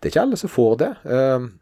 Det 0.00 0.08
er 0.08 0.14
ikke 0.14 0.24
alle 0.24 0.40
som 0.40 0.52
får 0.52 0.74
det. 0.80 0.90
Uh, 1.04 1.52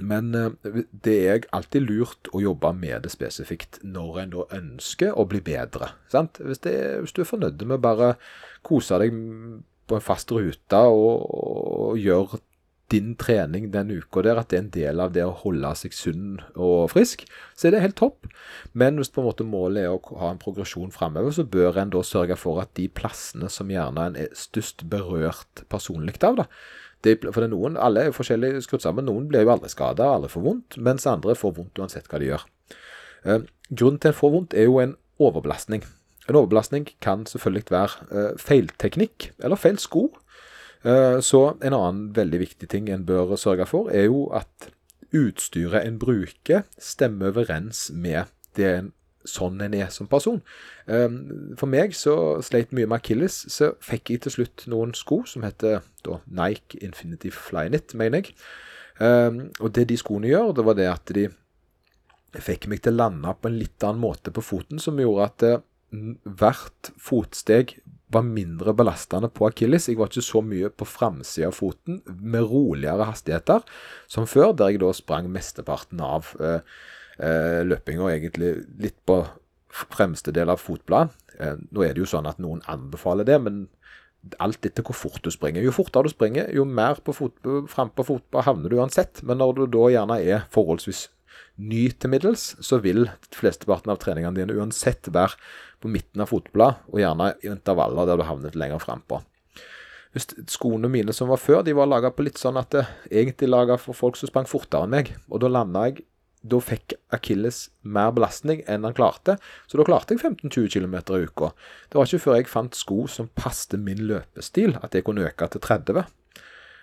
men 0.00 0.34
eh, 0.34 0.82
det 0.90 1.16
er 1.28 1.46
alltid 1.54 1.86
lurt 1.86 2.30
å 2.34 2.42
jobbe 2.42 2.72
med 2.76 3.04
det 3.04 3.12
spesifikt 3.12 3.80
når 3.82 4.20
en 4.22 4.34
da 4.36 4.44
ønsker 4.58 5.16
å 5.18 5.26
bli 5.28 5.40
bedre. 5.44 5.92
Hvis, 6.12 6.62
det, 6.64 6.74
hvis, 7.02 7.14
du 7.14 7.22
er 7.24 7.30
fornøyd 7.30 7.64
med 7.68 7.82
bare 7.82 8.14
kose 8.66 8.98
deg 9.02 9.16
på 9.88 9.96
en 9.96 10.04
fast 10.04 10.32
rute 10.34 10.82
og, 10.92 11.24
og 11.28 11.98
gjøre 11.98 12.40
din 12.92 13.12
trening 13.20 13.68
den 13.72 13.90
uka 13.92 14.22
der, 14.24 14.40
at 14.40 14.48
det 14.48 14.56
er 14.56 14.62
en 14.62 14.72
del 14.72 15.02
av 15.04 15.12
det 15.12 15.24
å 15.26 15.36
holde 15.42 15.70
seg 15.76 15.92
sunn 15.92 16.38
og 16.54 16.88
frisk, 16.94 17.26
så 17.52 17.68
er 17.68 17.74
det 17.74 17.82
helt 17.84 17.98
topp. 18.00 18.28
Men 18.72 18.96
hvis 18.96 19.12
på 19.12 19.20
en 19.22 19.28
måte 19.28 19.44
målet 19.44 19.84
er 19.84 19.92
å 19.92 20.18
ha 20.22 20.32
en 20.32 20.40
progresjon 20.40 20.94
framover, 20.94 21.34
så 21.36 21.44
bør 21.44 21.80
en 21.82 21.92
da 21.92 22.02
sørge 22.06 22.38
for 22.40 22.62
at 22.62 22.72
de 22.78 22.88
plassene 22.88 23.50
som 23.52 23.68
gjerne 23.72 24.08
en 24.08 24.20
er 24.24 24.32
størst 24.36 24.86
berørt 24.88 25.66
personlig 25.68 26.16
av, 26.24 26.40
da, 26.40 26.48
det, 27.06 27.18
for 27.28 27.38
det 27.42 27.46
er 27.46 27.52
noen, 27.52 27.76
Alle 27.78 28.08
er 28.08 28.14
forskjellig 28.14 28.64
skrudd 28.64 28.82
sammen. 28.82 29.06
Noen 29.06 29.28
blir 29.30 29.44
jo 29.44 29.52
aldri 29.52 29.70
skada, 29.70 30.08
alle 30.16 30.30
får 30.30 30.42
vondt, 30.42 30.78
mens 30.82 31.06
andre 31.06 31.36
får 31.38 31.54
vondt 31.60 31.78
uansett 31.78 32.08
hva 32.10 32.18
de 32.18 32.32
gjør. 32.32 32.46
Eh, 33.24 33.44
grunnen 33.70 34.00
til 34.02 34.10
en 34.10 34.18
får 34.18 34.34
vondt 34.34 34.56
er 34.58 34.66
jo 34.66 34.80
en 34.82 34.96
overbelastning. 35.22 35.84
En 36.28 36.40
overbelastning 36.40 36.88
kan 37.04 37.22
selvfølgelig 37.28 37.70
være 37.70 38.08
eh, 38.10 38.32
feilteknikk 38.42 39.30
eller 39.38 39.60
feil 39.60 39.78
sko. 39.80 40.08
Eh, 40.88 41.20
så 41.20 41.42
en 41.60 41.76
annen 41.76 42.04
veldig 42.16 42.42
viktig 42.46 42.68
ting 42.72 42.88
en 42.90 43.06
bør 43.08 43.36
sørge 43.36 43.66
for, 43.68 43.90
er 43.92 44.08
jo 44.08 44.28
at 44.36 44.70
utstyret 45.14 45.84
en 45.84 45.98
bruker, 46.00 46.64
stemmer 46.78 47.32
overens 47.32 47.88
med 47.92 48.30
det 48.56 48.70
en 48.74 48.92
sånn 49.28 49.60
en 49.60 49.74
er 49.76 49.90
som 49.92 50.08
person. 50.10 50.40
Ehm, 50.88 51.54
for 51.60 51.70
meg 51.70 51.94
så 51.96 52.14
sleit 52.44 52.72
mye 52.72 52.88
med 52.88 53.00
akilles, 53.00 53.40
så 53.52 53.72
fikk 53.84 54.14
jeg 54.14 54.24
til 54.24 54.36
slutt 54.38 54.64
noen 54.72 54.94
sko 54.96 55.22
som 55.28 55.44
heter 55.46 55.82
da, 56.06 56.20
Nike 56.26 56.80
Infinity 56.84 57.32
Flyknit, 57.34 57.94
mener 57.98 58.22
jeg. 58.22 58.36
Ehm, 59.04 59.50
og 59.60 59.74
det 59.76 59.88
de 59.90 59.98
skoene 60.00 60.30
gjør, 60.30 60.54
det 60.56 60.64
var 60.64 60.78
det 60.78 60.88
at 60.90 61.14
de 61.14 61.28
fikk 62.38 62.68
meg 62.68 62.82
til 62.84 62.96
å 62.96 63.02
lande 63.02 63.34
på 63.36 63.50
en 63.50 63.58
litt 63.58 63.84
annen 63.84 64.02
måte 64.02 64.32
på 64.34 64.44
foten, 64.44 64.80
som 64.80 64.98
gjorde 65.00 65.28
at 65.28 65.46
eh, 65.48 65.60
hvert 66.24 66.92
fotsteg 67.00 67.78
var 68.12 68.24
mindre 68.24 68.72
belastende 68.76 69.28
på 69.32 69.48
akilles. 69.48 69.88
Jeg 69.88 69.98
var 69.98 70.10
ikke 70.10 70.24
så 70.24 70.42
mye 70.44 70.70
på 70.72 70.86
framsida 70.88 71.50
av 71.50 71.56
foten, 71.58 72.00
med 72.06 72.46
roligere 72.48 73.08
hastigheter 73.10 73.64
som 74.10 74.28
før, 74.28 74.54
der 74.56 74.72
jeg 74.72 74.82
da 74.82 74.92
sprang 74.96 75.28
mesteparten 75.32 76.00
av 76.04 76.32
eh, 76.40 76.60
eh, 77.20 77.60
løpinga 77.68 78.08
egentlig 78.14 78.54
litt 78.80 78.98
på 79.08 79.20
fremste 79.68 80.32
del 80.34 80.50
av 80.52 80.62
fotbladet. 80.62 81.12
Eh, 81.38 81.58
nå 81.70 81.84
er 81.84 81.92
det 81.94 82.02
jo 82.02 82.12
sånn 82.14 82.28
at 82.30 82.40
noen 82.42 82.64
anbefaler 82.70 83.28
det, 83.28 83.38
men 83.44 83.66
alt 84.42 84.66
etter 84.66 84.84
hvor 84.86 84.96
fort 84.96 85.22
du 85.22 85.30
springer. 85.32 85.62
Jo 85.62 85.74
fortere 85.74 86.08
du 86.08 86.12
springer, 86.12 86.48
jo 86.54 86.64
mer 86.66 86.98
på 87.04 87.14
fot, 87.14 87.36
frem 87.70 87.92
på 87.94 88.06
fotball 88.08 88.44
havner 88.48 88.72
du 88.72 88.80
uansett. 88.80 89.22
Men 89.22 89.40
når 89.42 89.60
du 89.60 89.64
da 89.76 89.86
gjerne 89.94 90.18
er 90.24 90.48
forholdsvis 90.54 91.06
ny 91.58 91.88
til 91.90 92.12
middels, 92.12 92.52
så 92.64 92.78
vil 92.82 93.08
flesteparten 93.34 93.92
av 93.92 93.98
treningene 94.02 94.38
dine 94.38 94.56
uansett 94.58 95.10
være 95.12 95.36
på 95.82 95.90
midten 95.90 96.22
av 96.22 96.30
fotbladet, 96.30 96.86
og 96.90 97.02
gjerne 97.02 97.32
i 97.42 97.50
intervaller 97.50 98.08
der 98.08 98.20
du 98.20 98.26
havnet 98.28 98.58
lenger 98.58 98.82
frampå. 98.82 99.20
Skoene 100.48 100.88
mine 100.90 101.12
som 101.14 101.28
var 101.30 101.40
før, 101.42 101.62
de 101.62 101.74
var 101.76 101.90
laga 101.90 102.10
på 102.14 102.24
litt 102.26 102.40
sånn 102.40 102.58
at 102.58 102.72
det 102.74 102.86
egentlig 103.10 103.50
laga 103.50 103.76
for 103.80 103.96
folk 103.96 104.16
som 104.16 104.30
sprang 104.30 104.48
fortere 104.48 104.88
enn 104.88 104.94
meg. 104.94 105.12
Og 105.28 105.42
da 105.42 105.50
landa 105.52 105.84
jeg 105.88 106.06
da 106.48 106.60
fikk 106.62 106.94
Akilles 107.14 107.66
mer 107.82 108.12
belastning 108.14 108.62
enn 108.70 108.86
han 108.86 108.94
klarte, 108.96 109.36
så 109.66 109.80
da 109.80 109.86
klarte 109.86 110.14
jeg 110.14 110.22
15-20 110.22 110.70
km 110.76 110.94
i 110.94 111.24
uka. 111.26 111.50
Det 111.90 111.98
var 111.98 112.08
ikke 112.08 112.24
før 112.24 112.38
jeg 112.38 112.50
fant 112.50 112.78
sko 112.78 113.06
som 113.10 113.30
passte 113.34 113.80
min 113.80 114.04
løpestil, 114.08 114.76
at 114.80 114.94
jeg 114.94 115.06
kunne 115.06 115.26
øke 115.26 115.50
til 115.50 115.64
30. 115.64 116.06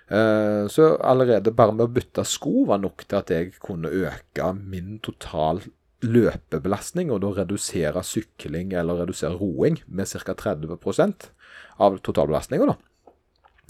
Eh, 0.05 0.67
så 0.69 0.91
allerede 1.01 1.53
bare 1.55 1.73
med 1.73 1.87
å 1.87 1.93
bytte 1.93 2.25
sko 2.29 2.67
var 2.69 2.81
nok 2.83 3.07
til 3.07 3.17
at 3.17 3.31
jeg 3.33 3.55
kunne 3.63 3.89
øke 3.89 4.51
min 4.59 4.99
total 5.03 5.63
løpebelastning, 6.05 7.09
og 7.09 7.23
da 7.23 7.31
redusere 7.41 8.03
sykling 8.05 8.75
eller 8.77 9.01
redusere 9.01 9.37
roing 9.39 9.79
med 9.87 10.11
ca. 10.11 10.35
30% 10.37 11.29
av 11.81 11.97
totalbelastninga. 12.05 12.75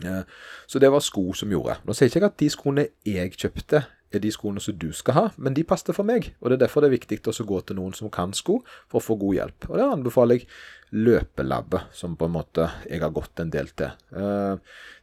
Eh, 0.04 0.24
så 0.68 0.80
det 0.80 0.92
var 0.92 1.04
sko 1.04 1.32
som 1.38 1.51
gjorde. 1.51 1.80
Nå 1.86 1.96
sier 1.96 2.12
ikke 2.12 2.20
jeg 2.20 2.32
at 2.32 2.39
de 2.42 2.50
skoene 2.51 2.88
jeg 3.08 3.38
kjøpte, 3.39 3.86
er 4.14 4.22
de 4.24 4.32
skoene 4.32 4.62
som 4.64 4.78
du 4.80 4.92
skal 4.96 5.18
ha, 5.18 5.26
men 5.42 5.56
de 5.56 5.66
passer 5.68 5.96
for 5.96 6.08
meg. 6.08 6.32
Og 6.42 6.50
Det 6.50 6.58
er 6.58 6.66
derfor 6.66 6.84
det 6.84 6.92
er 6.92 6.98
viktig 6.98 7.20
å 7.26 7.48
gå 7.48 7.62
til 7.66 7.80
noen 7.80 7.94
som 7.98 8.12
kan 8.14 8.34
sko, 8.34 8.62
for 8.92 9.02
å 9.02 9.04
få 9.04 9.18
god 9.20 9.36
hjelp. 9.36 9.70
Og 9.70 9.78
Der 9.78 9.94
anbefaler 9.94 10.40
jeg 10.40 10.48
løpelabbet, 10.96 11.92
som 11.92 12.16
på 12.16 12.30
en 12.30 12.36
måte 12.38 12.70
jeg 12.90 13.02
har 13.02 13.12
gått 13.12 13.40
en 13.40 13.52
del 13.52 13.68
til. 13.76 13.92
Eh, 14.16 14.56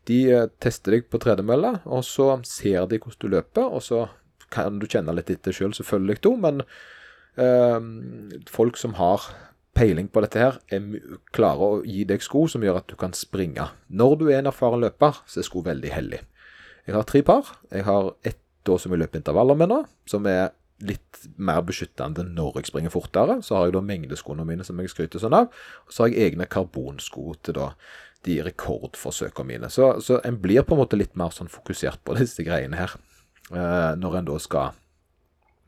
de 0.09 0.18
eh, 0.30 0.49
tester 0.62 0.97
deg 0.97 1.11
på 1.11 1.21
tredemølla, 1.21 1.82
og 1.85 2.04
så 2.06 2.40
ser 2.49 2.87
de 2.87 2.99
hvordan 2.99 3.21
du 3.21 3.28
løper, 3.37 3.68
og 3.68 3.82
så 3.82 4.06
kan 4.52 4.78
du 4.78 4.87
kjenne 4.87 5.14
litt 5.16 5.30
etter 5.32 5.52
sjøl, 5.52 5.73
selv, 5.73 5.82
selvfølgelig, 5.82 6.21
to, 6.25 6.37
men 6.37 6.62
eh, 7.37 7.78
folk 8.52 8.80
som 8.80 8.97
har 9.00 9.30
peiling 9.76 10.09
på 10.12 10.21
dette 10.25 10.40
her, 10.40 10.59
er 10.68 11.18
klare 11.32 11.68
å 11.68 11.80
gi 11.85 12.04
deg 12.09 12.25
sko 12.25 12.44
som 12.50 12.64
gjør 12.64 12.82
at 12.82 12.90
du 12.92 12.97
kan 13.00 13.14
springe. 13.16 13.71
Når 13.88 14.18
du 14.21 14.26
er 14.28 14.40
en 14.40 14.50
erfaren 14.50 14.82
løper, 14.85 15.23
så 15.26 15.40
er 15.40 15.49
sko 15.49 15.64
veldig 15.64 15.92
hellig. 15.92 16.21
Jeg 16.87 16.97
har 16.97 17.06
tre 17.06 17.23
par. 17.23 17.54
Jeg 17.71 17.87
har 17.87 18.11
ett 18.26 18.41
da 18.66 18.78
som 18.78 18.95
jeg 18.95 19.02
løper 19.02 19.21
intervaller 19.21 19.59
med 19.59 19.73
nå, 19.73 19.81
som 20.09 20.26
er 20.31 20.52
litt 20.83 21.21
mer 21.38 21.61
beskyttende 21.66 22.25
når 22.26 22.59
jeg 22.61 22.71
springer 22.73 22.92
fortere. 22.95 23.38
Så 23.45 23.57
har 23.57 23.69
jeg 23.69 23.76
da 23.76 23.85
mengdeskoene 23.87 24.47
mine 24.47 24.66
som 24.66 24.81
jeg 24.83 24.90
skryter 24.90 25.23
sånn 25.23 25.37
av. 25.37 25.52
Og 25.87 25.95
så 25.95 26.04
har 26.04 26.12
jeg 26.12 26.33
egne 26.33 26.49
karbonsko 26.50 27.37
til 27.42 27.59
da 27.61 27.69
de 28.26 28.38
rekordforsøkene 28.47 29.49
mine. 29.49 29.71
Så, 29.71 29.95
så 30.02 30.19
en 30.26 30.38
blir 30.42 30.62
på 30.66 30.76
en 30.76 30.83
måte 30.83 30.99
litt 30.99 31.14
mer 31.19 31.35
sånn 31.35 31.50
fokusert 31.52 32.02
på 32.07 32.16
disse 32.21 32.47
greiene 32.47 32.78
her. 32.78 32.97
Eh, 33.50 33.92
når 33.99 34.21
en 34.21 34.33
da 34.33 34.38
skal 34.42 34.78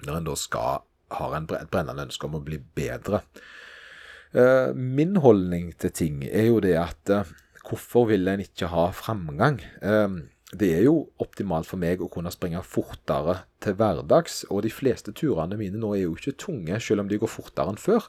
Når 0.05 0.19
en 0.19 0.27
da 0.27 0.35
skal 0.37 0.83
har 1.15 1.37
en, 1.37 1.47
brennende 1.47 2.07
ønske 2.09 2.27
om 2.29 2.39
å 2.39 2.43
bli 2.45 2.59
bedre. 2.77 3.23
Eh, 4.35 4.75
min 4.75 5.17
holdning 5.23 5.73
til 5.79 5.93
ting 5.95 6.23
er 6.27 6.49
jo 6.49 6.61
det 6.65 6.75
at 6.81 7.13
eh, 7.13 7.29
hvorfor 7.65 8.09
vil 8.11 8.29
en 8.29 8.43
ikke 8.43 8.71
ha 8.73 8.89
framgang? 8.97 9.61
Eh, 9.83 10.17
det 10.61 10.70
er 10.76 10.87
jo 10.87 10.96
optimalt 11.23 11.68
for 11.68 11.80
meg 11.80 12.02
å 12.02 12.11
kunne 12.12 12.32
springe 12.34 12.62
fortere 12.66 13.40
til 13.64 13.76
hverdags, 13.78 14.42
og 14.50 14.64
de 14.66 14.73
fleste 14.73 15.14
turene 15.16 15.58
mine 15.61 15.80
nå 15.80 15.94
er 15.96 16.06
jo 16.06 16.16
ikke 16.16 16.37
tunge, 16.46 16.80
selv 16.82 17.04
om 17.04 17.11
de 17.11 17.20
går 17.20 17.32
fortere 17.32 17.75
enn 17.75 17.80
før. 17.80 18.08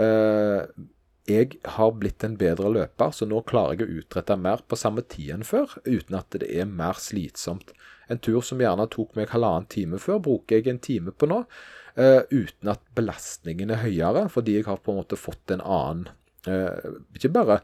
Eh, 0.00 0.66
jeg 1.30 1.58
har 1.76 1.92
blitt 1.94 2.24
en 2.26 2.34
bedre 2.38 2.70
løper, 2.74 3.12
så 3.14 3.28
nå 3.30 3.44
klarer 3.46 3.78
jeg 3.78 3.86
å 3.86 4.00
utrette 4.02 4.36
mer 4.40 4.64
på 4.66 4.78
samme 4.78 5.04
tid 5.06 5.36
enn 5.36 5.46
før, 5.46 5.76
uten 5.86 6.18
at 6.18 6.34
det 6.34 6.48
er 6.50 6.66
mer 6.66 6.98
slitsomt. 6.98 7.70
En 8.10 8.18
tur 8.18 8.40
som 8.44 8.60
gjerne 8.60 8.88
tok 8.90 9.14
meg 9.18 9.30
halvannen 9.30 9.68
time 9.70 10.00
før, 10.02 10.18
bruker 10.24 10.58
jeg 10.58 10.72
en 10.72 10.82
time 10.82 11.14
på 11.14 11.28
nå, 11.30 11.44
uh, 11.94 12.22
uten 12.32 12.72
at 12.74 12.82
belastningen 12.98 13.70
er 13.70 13.84
høyere, 13.84 14.26
fordi 14.34 14.58
jeg 14.58 14.66
har 14.66 14.82
på 14.82 14.92
en 14.92 14.98
måte 14.98 15.20
fått 15.20 15.54
en 15.54 15.62
annen 15.62 16.10
uh, 16.50 16.98
Ikke 17.14 17.30
bare 17.30 17.60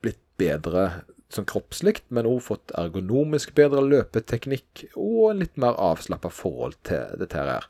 blitt 0.00 0.22
bedre 0.40 1.04
sånn 1.32 1.48
kroppslikt, 1.48 2.04
men 2.14 2.28
òg 2.28 2.42
fått 2.46 2.74
ergonomisk 2.78 3.54
bedre 3.56 3.82
løpeteknikk 3.84 4.86
og 4.92 5.30
en 5.30 5.42
litt 5.42 5.58
mer 5.60 5.78
avslappa 5.80 6.30
forhold 6.32 6.76
til 6.86 7.14
dette 7.20 7.40
her. 7.40 7.68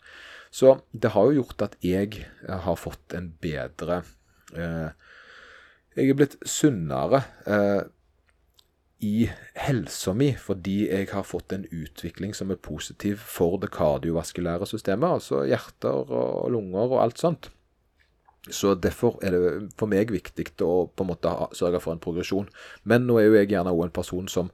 Så 0.54 0.76
det 0.92 1.14
har 1.14 1.28
jo 1.28 1.40
gjort 1.40 1.66
at 1.66 1.78
jeg 1.82 2.26
har 2.46 2.78
fått 2.78 3.16
en 3.18 3.32
bedre 3.42 4.04
eh, 4.54 4.92
Jeg 5.94 6.10
er 6.10 6.18
blitt 6.18 6.36
sunnere 6.46 7.24
eh, 7.46 7.82
i 9.04 9.26
helsa 9.58 10.14
mi 10.16 10.30
fordi 10.38 10.84
jeg 10.86 11.10
har 11.10 11.26
fått 11.26 11.52
en 11.54 11.66
utvikling 11.70 12.34
som 12.34 12.50
er 12.54 12.62
positiv 12.62 13.22
for 13.22 13.58
det 13.62 13.72
kardiovaskulære 13.74 14.66
systemet, 14.70 15.18
altså 15.18 15.42
hjerter 15.48 16.14
og 16.14 16.50
lunger 16.54 16.86
og 16.86 17.02
alt 17.02 17.22
sånt. 17.22 17.50
Så 18.52 18.74
Derfor 18.76 19.18
er 19.24 19.32
det 19.32 19.52
for 19.78 19.88
meg 19.88 20.12
viktig 20.12 20.50
å 20.64 20.86
på 20.92 21.04
en 21.04 21.12
måte 21.14 21.32
sørge 21.56 21.80
for 21.80 21.94
en 21.94 22.02
progresjon. 22.02 22.48
Men 22.84 23.06
nå 23.08 23.18
er 23.18 23.28
jo 23.28 23.38
jeg 23.38 23.54
gjerne 23.54 23.72
òg 23.72 23.86
en 23.86 23.94
person 23.94 24.28
som 24.28 24.50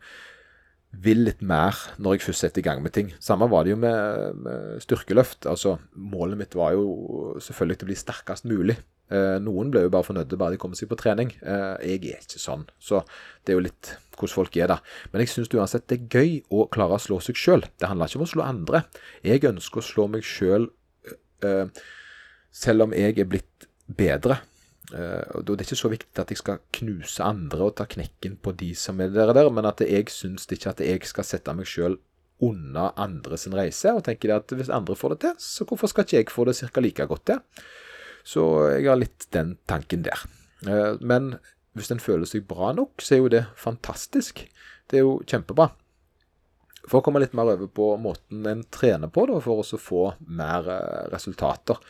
vil 0.90 1.23
litt 1.23 1.42
mer 1.47 1.76
når 2.02 2.16
jeg 2.16 2.26
først 2.28 2.44
setter 2.44 2.62
i 2.62 2.66
gang 2.66 2.80
med 2.82 2.94
ting. 2.94 3.12
Samme 3.23 3.47
var 3.50 3.64
det 3.64 3.75
jo 3.75 3.80
med, 3.82 4.38
med 4.47 4.80
styrkeløft. 4.82 5.47
Altså, 5.50 5.78
Målet 5.94 6.38
mitt 6.38 6.56
var 6.59 6.75
jo 6.75 7.37
selvfølgelig 7.42 7.85
å 7.85 7.90
bli 7.90 7.99
sterkest 7.99 8.49
mulig. 8.50 8.78
Eh, 9.11 9.38
noen 9.42 9.73
ble 9.75 9.85
jo 9.87 9.90
bare 9.90 10.06
fornøyde 10.06 10.38
bare 10.38 10.54
de 10.54 10.61
kom 10.62 10.75
seg 10.78 10.90
på 10.90 10.99
trening. 10.99 11.32
Eh, 11.42 11.94
jeg 11.94 12.02
er 12.14 12.23
ikke 12.23 12.42
sånn. 12.42 12.66
Så 12.82 13.02
det 13.42 13.54
er 13.54 13.59
jo 13.59 13.64
litt 13.66 13.94
hvordan 14.14 14.35
folk 14.35 14.59
er 14.61 14.70
da. 14.70 14.78
Men 15.11 15.25
jeg 15.25 15.32
syns 15.32 15.50
uansett 15.54 15.88
det 15.90 15.99
er 15.99 16.20
gøy 16.20 16.37
å 16.54 16.66
klare 16.70 16.99
å 16.99 17.02
slå 17.02 17.18
seg 17.25 17.38
sjøl. 17.38 17.64
Det 17.80 17.90
handler 17.90 18.11
ikke 18.11 18.20
om 18.20 18.26
å 18.26 18.35
slå 18.35 18.47
andre. 18.47 18.85
Jeg 19.26 19.47
ønsker 19.50 19.82
å 19.82 19.87
slå 19.87 20.06
meg 20.12 20.26
sjøl 20.26 20.68
eh, 21.47 21.66
selv 22.54 22.87
om 22.87 22.94
jeg 22.94 23.18
er 23.18 23.30
blitt 23.30 23.70
bedre. 23.97 24.40
Og 24.90 25.44
Det 25.47 25.54
er 25.54 25.66
ikke 25.68 25.76
så 25.78 25.90
viktig 25.92 26.18
at 26.18 26.32
jeg 26.32 26.40
skal 26.40 26.62
knuse 26.75 27.23
andre 27.23 27.68
og 27.68 27.76
ta 27.78 27.85
knekken 27.87 28.38
på 28.42 28.50
de 28.59 28.73
som 28.75 28.99
er 29.00 29.12
der, 29.14 29.30
der 29.37 29.50
men 29.54 29.68
at 29.68 29.80
jeg 29.85 30.11
syns 30.11 30.49
ikke 30.50 30.73
at 30.73 30.80
jeg 30.82 31.04
skal 31.06 31.26
sette 31.28 31.54
meg 31.54 31.68
sjøl 31.70 31.94
unna 32.40 32.90
andre 33.00 33.38
sin 33.38 33.54
reise, 33.56 33.92
og 33.92 34.04
tenker 34.06 34.32
at 34.35 34.52
hvis 34.56 34.73
andre 34.73 34.97
får 34.97 35.14
det 35.14 35.20
til, 35.25 35.35
så 35.44 35.66
hvorfor 35.68 35.90
skal 35.92 36.06
ikke 36.06 36.16
jeg 36.16 36.32
få 36.32 36.47
det 36.49 36.56
ca. 36.56 36.80
like 36.80 37.06
godt 37.06 37.26
til? 37.28 37.42
Så 38.25 38.44
jeg 38.76 38.88
har 38.88 39.00
litt 39.00 39.28
den 39.32 39.56
tanken 39.68 40.04
der. 40.04 40.25
Uh, 40.66 40.97
men 41.00 41.35
hvis 41.76 41.90
en 41.92 42.02
føler 42.02 42.28
seg 42.28 42.49
bra 42.49 42.73
nok, 42.76 43.00
så 43.00 43.16
er 43.16 43.23
jo 43.23 43.32
det 43.32 43.44
fantastisk. 43.56 44.44
Det 44.90 45.00
er 45.00 45.06
jo 45.06 45.20
kjempebra. 45.25 45.70
For 46.88 47.00
å 47.00 47.04
komme 47.04 47.20
litt 47.23 47.37
mer 47.37 47.52
over 47.52 47.68
på 47.70 47.92
måten 48.00 48.47
en 48.49 48.64
trener 48.73 49.12
på, 49.12 49.26
da, 49.28 49.38
for 49.44 49.62
å 49.62 49.80
få 49.80 50.06
mer 50.28 50.68
uh, 50.68 51.06
resultater 51.12 51.80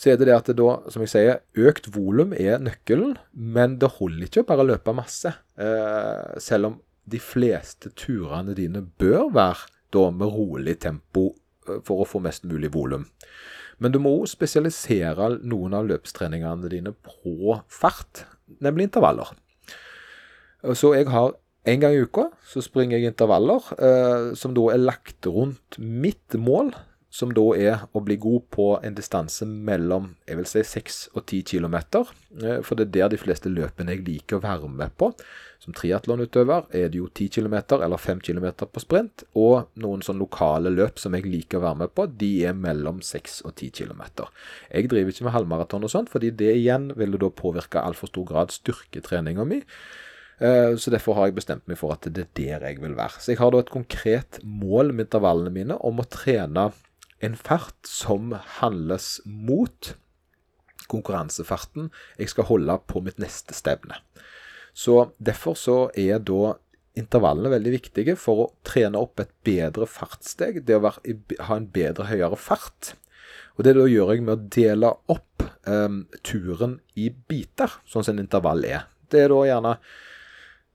så 0.00 0.12
er 0.12 0.16
det 0.16 0.30
det 0.30 0.36
at 0.36 0.46
det 0.48 0.56
da, 0.56 0.78
som 0.88 1.02
jeg 1.04 1.12
sier, 1.12 1.40
økt 1.60 1.90
volum 1.92 2.32
er 2.32 2.62
nøkkelen, 2.64 3.18
men 3.36 3.76
det 3.82 3.90
holder 3.98 4.30
ikke 4.30 4.44
å 4.46 4.48
bare 4.48 4.64
løpe 4.64 4.94
masse. 4.96 5.34
Eh, 5.60 6.38
selv 6.40 6.70
om 6.70 6.78
de 7.10 7.20
fleste 7.20 7.92
turene 7.98 8.54
dine 8.56 8.80
bør 8.80 9.28
være 9.34 9.68
da 9.92 10.06
med 10.14 10.32
rolig 10.32 10.78
tempo 10.80 11.26
eh, 11.68 11.82
for 11.84 12.00
å 12.00 12.08
få 12.08 12.22
mest 12.24 12.48
mulig 12.48 12.72
volum. 12.72 13.04
Men 13.80 13.92
du 13.92 14.00
må 14.00 14.14
òg 14.22 14.30
spesialisere 14.32 15.34
noen 15.40 15.76
av 15.76 15.86
løpstreningene 15.90 16.72
dine 16.72 16.94
på 16.96 17.58
fart, 17.68 18.24
nemlig 18.64 18.88
intervaller. 18.88 19.34
Så 20.76 20.94
jeg 20.96 21.08
har 21.12 21.34
en 21.68 21.80
gang 21.80 21.92
i 21.92 22.04
uka 22.04 22.30
så 22.48 22.62
springer 22.64 22.96
jeg 22.96 23.12
intervaller 23.12 23.66
eh, 23.76 24.30
som 24.36 24.56
da 24.56 24.70
er 24.72 24.80
lagt 24.80 25.28
rundt 25.28 25.76
mitt 25.76 26.36
mål, 26.40 26.72
som 27.10 27.32
da 27.34 27.42
er 27.58 27.84
å 27.90 28.00
bli 28.06 28.14
god 28.22 28.46
på 28.54 28.66
en 28.86 28.94
distanse 28.94 29.46
mellom 29.46 30.12
jeg 30.28 30.38
vil 30.38 30.46
si 30.46 30.62
6 30.62 30.98
og 31.18 31.24
10 31.24 31.42
km. 31.50 31.76
Eh, 32.38 32.60
for 32.62 32.78
det 32.78 32.86
er 32.86 32.92
der 32.94 33.14
de 33.14 33.18
fleste 33.20 33.50
løpene 33.50 33.96
jeg 33.96 34.04
liker 34.06 34.38
å 34.38 34.44
være 34.44 34.70
med 34.70 34.94
på. 35.00 35.10
Som 35.60 35.74
triatlonutøver 35.76 36.70
er 36.72 36.88
det 36.88 37.00
jo 37.00 37.08
10 37.10 37.34
km 37.34 37.56
eller 37.76 38.00
5 38.00 38.22
km 38.24 38.46
på 38.62 38.82
sprint. 38.82 39.24
Og 39.34 39.66
noen 39.82 40.04
sånn 40.06 40.22
lokale 40.22 40.70
løp 40.72 41.02
som 41.02 41.16
jeg 41.18 41.26
liker 41.26 41.58
å 41.58 41.64
være 41.66 41.80
med 41.82 41.94
på, 41.98 42.06
de 42.20 42.30
er 42.48 42.54
mellom 42.56 43.02
6 43.04 43.42
og 43.42 43.56
10 43.56 43.74
km. 43.82 44.04
Jeg 44.70 44.88
driver 44.92 45.12
ikke 45.12 45.26
med 45.26 45.34
halvmaraton 45.34 45.84
og 45.84 45.92
sånt, 45.92 46.12
fordi 46.14 46.30
det 46.30 46.54
igjen 46.60 46.92
vil 46.96 47.18
da 47.18 47.32
påvirke 47.34 47.82
altfor 47.82 48.12
stor 48.12 48.30
grad 48.30 48.54
styrketreninga 48.54 49.44
mi. 49.50 49.60
Eh, 50.40 50.76
så 50.80 50.94
Derfor 50.94 51.18
har 51.18 51.28
jeg 51.28 51.36
bestemt 51.36 51.66
meg 51.68 51.76
for 51.76 51.92
at 51.92 52.06
det 52.06 52.24
er 52.24 52.30
der 52.38 52.68
jeg 52.70 52.80
vil 52.80 52.94
være. 52.96 53.18
Så 53.20 53.34
jeg 53.34 53.42
har 53.42 53.50
da 53.52 53.60
et 53.60 53.74
konkret 53.74 54.40
mål 54.46 54.94
med 54.94 55.10
intervallene 55.10 55.52
mine 55.52 55.76
om 55.84 56.00
å 56.00 56.08
trene 56.08 56.70
en 57.20 57.36
fart 57.36 57.88
som 57.88 58.32
handles 58.60 59.18
mot 59.24 59.94
konkurransefarten 60.90 61.90
jeg 62.18 62.32
skal 62.32 62.48
holde 62.48 62.76
på 62.90 63.02
mitt 63.04 63.20
neste 63.22 63.54
stevne. 63.56 64.00
Så 64.74 65.12
Derfor 65.18 65.58
så 65.58 65.78
er 65.98 66.22
da 66.22 66.54
intervallene 66.98 67.52
veldig 67.52 67.72
viktige 67.74 68.16
for 68.18 68.44
å 68.44 68.48
trene 68.66 68.98
opp 68.98 69.20
et 69.22 69.32
bedre 69.46 69.86
fartssteg. 69.86 70.62
Det 70.66 70.78
å 70.78 70.84
være, 70.84 71.16
ha 71.46 71.58
en 71.58 71.68
bedre, 71.70 72.08
høyere 72.10 72.38
fart. 72.40 72.94
Og 73.56 73.64
Det 73.64 73.74
da 73.76 73.86
gjør 73.86 74.14
jeg 74.14 74.24
med 74.26 74.34
å 74.34 74.48
dele 74.56 74.92
opp 75.12 75.44
um, 75.68 76.02
turen 76.26 76.78
i 76.98 77.10
biter, 77.10 77.70
sånn 77.86 78.06
som 78.06 78.16
en 78.16 78.24
intervall 78.24 78.64
er. 78.66 78.88
Det 79.10 79.24
er 79.24 79.32
da 79.32 79.42
gjerne 79.46 79.76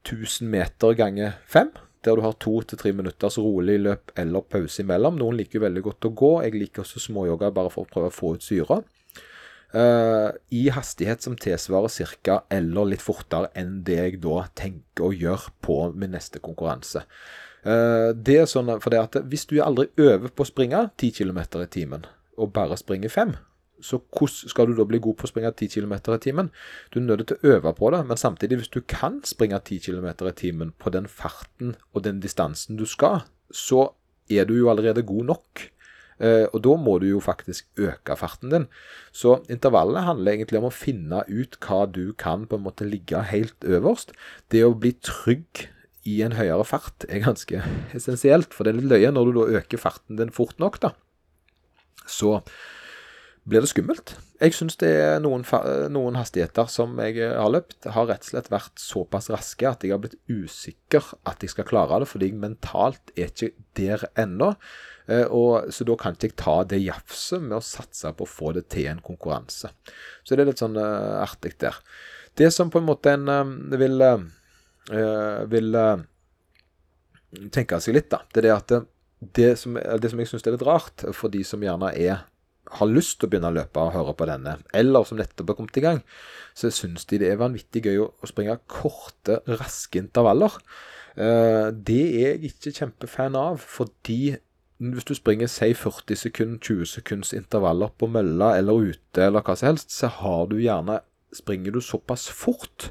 1000 0.06 0.52
meter 0.52 0.96
ganger 0.98 1.40
5 1.50 1.74
der 2.06 2.18
du 2.18 2.24
har 2.26 2.36
to 2.42 2.60
til 2.64 2.80
tre 2.80 2.92
minutters 2.96 3.38
rolig 3.42 3.80
løp 3.82 4.14
eller 4.22 4.46
pause 4.48 4.84
imellom. 4.84 5.18
Noen 5.20 5.40
liker 5.40 5.64
veldig 5.64 5.84
godt 5.86 6.10
å 6.10 6.14
gå. 6.22 6.34
Jeg 6.46 6.58
liker 6.60 6.84
også 6.86 7.02
småyoga 7.08 7.52
bare 7.56 7.72
for 7.74 7.86
å 7.86 7.92
prøve 7.92 8.12
å 8.12 8.16
få 8.16 8.36
ut 8.38 8.46
syre. 8.46 8.84
Uh, 9.76 10.32
I 10.56 10.70
hastighet 10.72 11.26
som 11.26 11.36
tilsvarer 11.36 11.92
ca. 12.24 12.44
eller 12.50 12.94
litt 12.94 13.04
fortere 13.04 13.50
enn 13.60 13.82
det 13.84 13.98
jeg 13.98 14.22
da 14.24 14.46
tenker 14.56 15.10
å 15.10 15.16
gjøre 15.16 15.52
på 15.66 15.80
min 15.98 16.14
neste 16.16 16.40
konkurranse. 16.40 17.04
Uh, 17.66 18.14
det 18.14 18.38
er 18.40 18.48
sånn 18.48 18.70
for 18.78 18.94
det 18.94 19.02
at 19.02 19.18
Hvis 19.26 19.48
du 19.50 19.58
aldri 19.60 19.90
øver 19.98 20.30
på 20.30 20.46
å 20.46 20.48
springe 20.48 20.86
10 20.96 21.18
km 21.18 21.42
i 21.66 21.68
timen, 21.68 22.06
og 22.38 22.54
bare 22.56 22.78
springer 22.80 23.12
5, 23.12 23.36
så 23.84 24.00
hvordan 24.00 24.52
skal 24.52 24.70
du 24.70 24.76
da 24.78 24.86
bli 24.88 25.02
god 25.04 25.18
på 25.20 25.28
å 25.28 25.32
springe 25.32 25.52
10 25.52 25.74
km 25.76 25.94
i 25.98 26.22
timen? 26.24 26.50
Du 26.92 27.00
er 27.00 27.06
nødt 27.08 27.28
til 27.28 27.38
å 27.38 27.56
øve 27.56 27.74
på 27.76 27.92
det, 27.94 28.02
men 28.08 28.20
samtidig, 28.20 28.62
hvis 28.62 28.74
du 28.74 28.82
kan 28.82 29.22
springe 29.28 29.60
10 29.60 29.80
km 29.88 30.10
i 30.30 30.36
timen 30.36 30.74
på 30.80 30.94
den 30.94 31.08
farten 31.12 31.76
og 31.94 32.06
den 32.08 32.22
distansen 32.24 32.80
du 32.80 32.86
skal, 32.90 33.24
så 33.52 33.90
er 34.32 34.48
du 34.48 34.56
jo 34.58 34.70
allerede 34.72 35.06
god 35.06 35.32
nok. 35.34 35.68
Eh, 36.24 36.48
og 36.54 36.62
da 36.64 36.76
må 36.80 36.96
du 37.04 37.10
jo 37.10 37.22
faktisk 37.24 37.68
øke 37.82 38.16
farten 38.16 38.54
din. 38.54 38.68
Så 39.12 39.42
intervallet 39.52 40.08
handler 40.08 40.38
egentlig 40.38 40.62
om 40.62 40.70
å 40.70 40.74
finne 40.74 41.24
ut 41.28 41.60
hva 41.66 41.84
du 41.92 42.14
kan 42.18 42.48
på 42.48 42.58
en 42.58 42.66
måte 42.66 42.88
ligge 42.88 43.20
helt 43.32 43.68
øverst. 43.68 44.16
Det 44.52 44.64
å 44.64 44.76
bli 44.78 44.96
trygg 45.04 45.68
i 46.06 46.22
en 46.22 46.38
høyere 46.38 46.66
fart 46.68 47.08
er 47.10 47.24
ganske 47.26 47.64
essensielt, 47.98 48.54
for 48.54 48.64
det 48.64 48.76
er 48.76 48.80
litt 48.80 48.92
løye 48.94 49.12
når 49.12 49.28
du 49.28 49.40
da 49.40 49.60
øker 49.60 49.82
farten 49.82 50.20
din 50.20 50.34
fort 50.34 50.60
nok, 50.62 50.80
da. 50.84 50.94
Så 52.06 52.38
blir 53.46 53.62
det 53.62 53.70
skummelt. 53.70 54.16
Jeg 54.42 54.56
syns 54.58 54.78
det 54.82 54.90
er 54.90 55.20
noen, 55.22 55.44
noen, 55.94 56.18
hastigheter 56.18 56.68
som 56.72 56.98
jeg 57.00 57.22
har 57.22 57.52
løpt, 57.54 57.86
har 57.94 58.08
rett 58.10 58.26
og 58.26 58.32
slett 58.32 58.50
vært 58.52 58.82
såpass 58.82 59.30
raske 59.34 59.68
at 59.70 59.86
jeg 59.86 59.94
har 59.94 60.02
blitt 60.02 60.18
usikker 60.28 61.14
at 61.30 61.46
jeg 61.46 61.54
skal 61.54 61.68
klare 61.70 62.02
det, 62.02 62.10
fordi 62.10 62.32
jeg 62.32 62.42
mentalt 62.42 63.14
er 63.14 63.30
ikke 63.30 63.54
der 63.78 64.08
ennå. 64.18 64.56
Eh, 65.06 65.28
og, 65.30 65.70
så 65.70 65.86
da 65.86 65.98
kan 66.02 66.18
ikke 66.18 66.32
jeg 66.32 66.38
ta 66.42 66.58
det 66.66 66.82
jafset 66.82 67.46
med 67.46 67.60
å 67.60 67.64
satse 67.64 68.12
på 68.18 68.26
å 68.26 68.34
få 68.34 68.56
det 68.58 68.66
til 68.74 68.90
en 68.90 69.04
konkurranse. 69.06 69.70
Så 70.26 70.34
det 70.34 70.42
er 70.42 70.50
litt 70.50 70.64
sånn 70.64 70.82
uh, 70.82 71.22
artig 71.22 71.54
der. 71.62 71.78
Det 72.36 72.50
som 72.52 72.74
på 72.74 72.82
en 72.82 72.90
måte 72.90 73.14
en 73.14 73.30
uh, 73.30 73.78
vil, 73.78 74.02
uh, 74.02 75.46
vil 75.54 75.82
tenke 77.54 77.78
seg 77.78 78.00
litt, 78.00 78.10
da, 78.10 78.26
det 78.34 78.42
er 78.42 78.50
det 78.50 78.56
at 78.58 78.80
det 79.36 79.52
som, 79.62 79.78
det 79.78 80.10
som 80.12 80.20
jeg 80.22 80.30
syns 80.30 80.44
er 80.46 80.58
litt 80.58 80.66
rart 80.66 81.06
for 81.16 81.32
de 81.34 81.46
som 81.46 81.62
gjerne 81.64 81.94
er 81.94 82.26
har 82.80 82.90
lyst 82.90 83.20
til 83.20 83.28
å 83.28 83.32
begynne 83.34 83.52
å 83.52 83.56
løpe 83.56 83.84
og 83.84 83.94
høre 83.96 84.16
på 84.18 84.28
denne, 84.30 84.58
eller 84.74 85.06
som 85.08 85.20
nettopp 85.20 85.52
har 85.52 85.60
kommet 85.60 85.80
i 85.80 85.86
gang, 85.86 86.02
så 86.58 86.72
syns 86.74 87.06
de 87.10 87.20
det 87.22 87.30
er 87.32 87.42
vanvittig 87.42 87.86
gøy 87.86 88.02
å 88.06 88.30
springe 88.30 88.58
korte, 88.72 89.42
raske 89.60 90.02
intervaller. 90.02 90.58
Eh, 91.16 91.72
det 91.72 92.02
er 92.20 92.34
jeg 92.36 92.52
ikke 92.52 92.76
kjempefan 92.80 93.38
av, 93.40 93.60
fordi 93.62 94.36
hvis 94.84 95.08
du 95.08 95.14
springer 95.16 95.48
si 95.48 95.72
40 95.74 96.20
sekund, 96.20 96.58
20 96.60 96.90
sekunds 96.98 97.34
intervaller 97.34 97.94
på 97.96 98.10
mølla 98.12 98.56
eller 98.60 98.92
ute 98.92 99.24
eller 99.24 99.44
hva 99.46 99.56
som 99.56 99.72
helst, 99.72 99.94
så 99.96 100.10
har 100.12 100.50
du 100.52 100.58
gjerne 100.60 101.00
springer 101.36 101.72
du 101.72 101.82
såpass 101.84 102.28
fort 102.32 102.90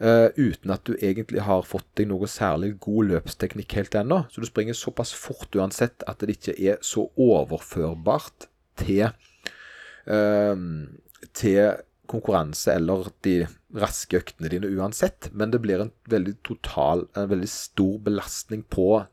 uh, 0.00 0.28
uten 0.36 0.72
at 0.72 0.84
du 0.88 0.96
egentlig 0.96 1.44
har 1.44 1.66
fått 1.68 1.88
deg 2.00 2.08
noe 2.10 2.28
særlig 2.28 2.74
god 2.84 3.12
løpsteknikk 3.12 3.76
helt 3.78 3.96
ennå. 3.96 4.22
Så 4.32 4.40
du 4.40 4.48
springer 4.48 4.76
såpass 4.76 5.12
fort 5.16 5.56
uansett 5.56 6.04
at 6.08 6.24
det 6.24 6.38
ikke 6.38 6.56
er 6.56 6.80
så 6.84 7.08
overførbart 7.12 8.48
til, 8.82 9.10
uh, 10.10 10.56
til 11.36 11.82
konkurranse 12.06 12.74
eller 12.76 13.10
de 13.26 13.40
raske 13.76 14.20
øktene 14.20 14.50
dine 14.52 14.70
uansett. 14.78 15.30
Men 15.32 15.52
det 15.52 15.62
blir 15.64 15.82
en 15.82 15.92
veldig 16.10 16.38
total, 16.46 17.06
en 17.16 17.30
veldig 17.32 17.50
stor 17.50 17.98
belastning 18.06 18.64
på 18.70 19.04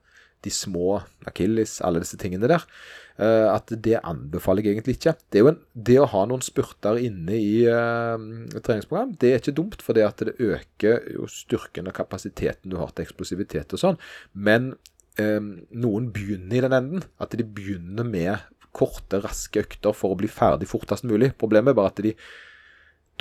de 0.44 0.52
små 0.52 1.00
akilles, 1.28 1.78
alle 1.86 2.02
disse 2.04 2.20
tingene 2.20 2.50
der. 2.52 2.66
Uh, 3.14 3.54
at 3.54 3.70
det 3.86 4.00
anbefaler 4.02 4.66
jeg 4.66 4.76
egentlig 4.76 4.98
ikke. 4.98 5.14
Det, 5.32 5.44
en, 5.46 5.60
det 5.74 6.00
å 6.02 6.10
ha 6.10 6.24
noen 6.30 6.44
spurter 6.44 6.98
inne 7.02 7.38
i 7.38 7.62
uh, 7.70 8.18
treningsprogram, 8.58 9.14
det 9.22 9.32
er 9.32 9.42
ikke 9.42 9.56
dumt, 9.60 9.84
for 9.86 9.98
det 9.98 10.08
at 10.08 10.24
det 10.26 10.34
øker 10.42 11.06
jo 11.14 11.30
styrken 11.30 11.92
og 11.92 11.96
kapasiteten 12.00 12.74
du 12.74 12.80
har 12.82 12.92
til 12.92 13.06
eksplosivitet 13.06 13.76
og 13.78 13.84
sånn. 13.84 14.02
Men 14.34 14.74
um, 15.22 15.54
noen 15.70 16.10
begynner 16.16 16.58
i 16.58 16.66
den 16.66 16.78
enden. 16.80 17.06
At 17.22 17.38
de 17.38 17.46
begynner 17.46 18.08
med 18.08 18.50
korte, 18.76 19.22
raske 19.24 19.64
økter 19.64 19.96
for 19.96 20.14
å 20.14 20.20
bli 20.20 20.30
ferdig 20.32 20.70
fortest 20.72 21.06
mulig. 21.08 21.34
Problemet 21.40 21.74
er 21.74 21.80
bare 21.80 21.94
at 21.94 22.04
de 22.04 22.16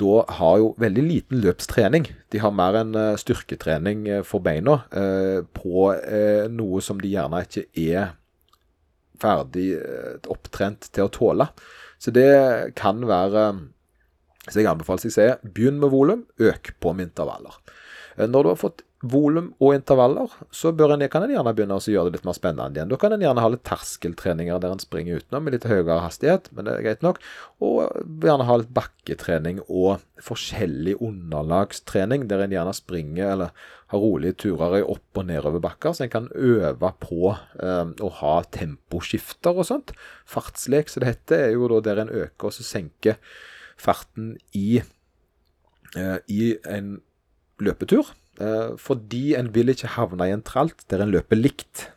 da 0.01 0.23
har 0.39 0.57
jo 0.57 0.71
veldig 0.81 1.03
liten 1.05 1.41
løpstrening. 1.43 2.07
De 2.33 2.41
har 2.41 2.53
mer 2.55 2.79
enn 2.79 2.95
uh, 2.97 3.13
styrketrening 3.19 4.07
uh, 4.09 4.21
for 4.25 4.41
beina 4.41 4.79
eh, 4.89 5.43
på 5.53 5.91
noe 6.49 6.81
som 6.81 7.01
de 7.01 7.11
gjerne 7.13 7.43
ikke 7.45 7.67
er 7.77 8.15
ferdig 9.21 9.67
opptrent 10.33 10.89
til 10.91 11.05
å 11.05 11.11
tåle. 11.13 11.47
Så 12.01 12.11
det 12.11 12.73
kan 12.75 13.05
være 13.07 13.43
Så 14.49 14.59
jeg 14.59 14.67
anbefaler 14.67 14.99
seg 14.99 15.11
å 15.11 15.15
si 15.15 15.51
begynn 15.55 15.77
med 15.79 15.93
volum, 15.93 16.25
øk 16.41 16.73
på 16.83 16.91
med 16.91 17.11
intervaller. 17.11 17.53
Når 18.17 18.43
du 18.43 18.49
har 18.49 18.59
fått 18.59 18.81
volum 19.03 19.49
og 19.59 19.73
intervaller, 19.75 20.31
så 20.55 20.71
en, 20.71 21.03
kan 21.11 21.25
en 21.25 21.33
gjerne 21.33 21.51
begynne 21.55 21.75
å 21.75 21.83
gjøre 21.83 22.07
det 22.07 22.19
litt 22.19 22.27
mer 22.27 22.37
spennende 22.37 22.79
igjen. 22.79 22.91
Da 22.93 22.99
kan 23.01 23.11
en 23.11 23.25
gjerne 23.25 23.43
ha 23.43 23.49
litt 23.51 23.65
terskeltreninger 23.67 24.61
der 24.63 24.75
en 24.75 24.81
springer 24.81 25.19
utenom 25.19 25.43
med 25.43 25.57
litt 25.57 25.67
høyere 25.67 25.99
hastighet, 26.05 26.47
men 26.55 26.67
det 26.67 26.77
er 26.77 26.85
greit 26.85 27.03
nok. 27.03 27.19
Og 27.63 27.81
gjerne 28.23 28.47
ha 28.47 28.57
litt 28.61 28.71
bakketrening 28.75 29.59
og 29.67 30.05
forskjellig 30.23 30.95
underlagstrening, 31.03 32.29
der 32.31 32.45
en 32.45 32.55
gjerne 32.55 32.75
springer 32.79 33.33
eller 33.35 33.69
har 33.93 34.05
rolige 34.05 34.39
turer 34.45 34.79
i 34.79 34.85
opp- 34.95 35.19
og 35.19 35.27
nedoverbakker, 35.27 35.93
så 35.93 36.07
en 36.07 36.15
kan 36.15 36.31
øve 36.33 36.95
på 37.03 37.35
eh, 37.35 37.85
å 37.91 38.15
ha 38.23 38.35
temposkifter 38.55 39.59
og 39.59 39.67
sånt. 39.69 39.93
Fartslek, 40.29 40.89
som 40.89 41.03
det 41.03 41.11
heter, 41.11 41.49
er 41.49 41.55
jo 41.57 41.69
da 41.75 41.83
der 41.91 42.05
en 42.05 42.15
øker 42.23 42.49
og 42.49 42.55
så 42.55 42.65
senker 42.65 43.19
farten 43.75 44.37
i, 44.55 44.79
eh, 45.99 46.19
i 46.31 46.53
en 46.63 47.01
løpetur. 47.59 48.15
Eh, 48.41 48.73
fordi 48.81 49.33
en 49.37 49.51
vil 49.53 49.69
ikke 49.73 49.93
havne 49.97 50.29
i 50.29 50.33
en 50.33 50.45
tralt 50.45 50.85
der 50.89 51.03
en 51.03 51.13
løper 51.13 51.37
likt. 51.37 51.89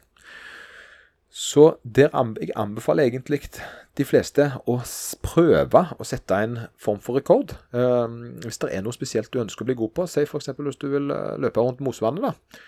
Så 1.36 1.76
der 1.84 2.12
jeg 2.12 2.52
anbefaler 2.56 3.08
egentlig 3.08 3.42
de 3.96 4.04
fleste 4.04 4.50
å 4.68 4.78
prøve 5.24 5.82
å 5.96 6.04
sette 6.04 6.36
en 6.44 6.58
form 6.80 7.00
for 7.00 7.16
rekord. 7.16 7.56
Eh, 7.72 8.06
hvis 8.44 8.60
det 8.62 8.72
er 8.72 8.84
noe 8.84 8.96
spesielt 8.96 9.32
du 9.32 9.42
ønsker 9.42 9.64
å 9.64 9.70
bli 9.70 9.80
god 9.80 9.92
på, 9.96 10.08
si 10.08 10.24
f.eks. 10.24 10.52
hvis 10.56 10.80
du 10.80 10.88
vil 10.92 11.12
eh, 11.12 11.36
løpe 11.40 11.60
rundt 11.60 11.84
Mosvannet. 11.84 12.24
da. 12.24 12.62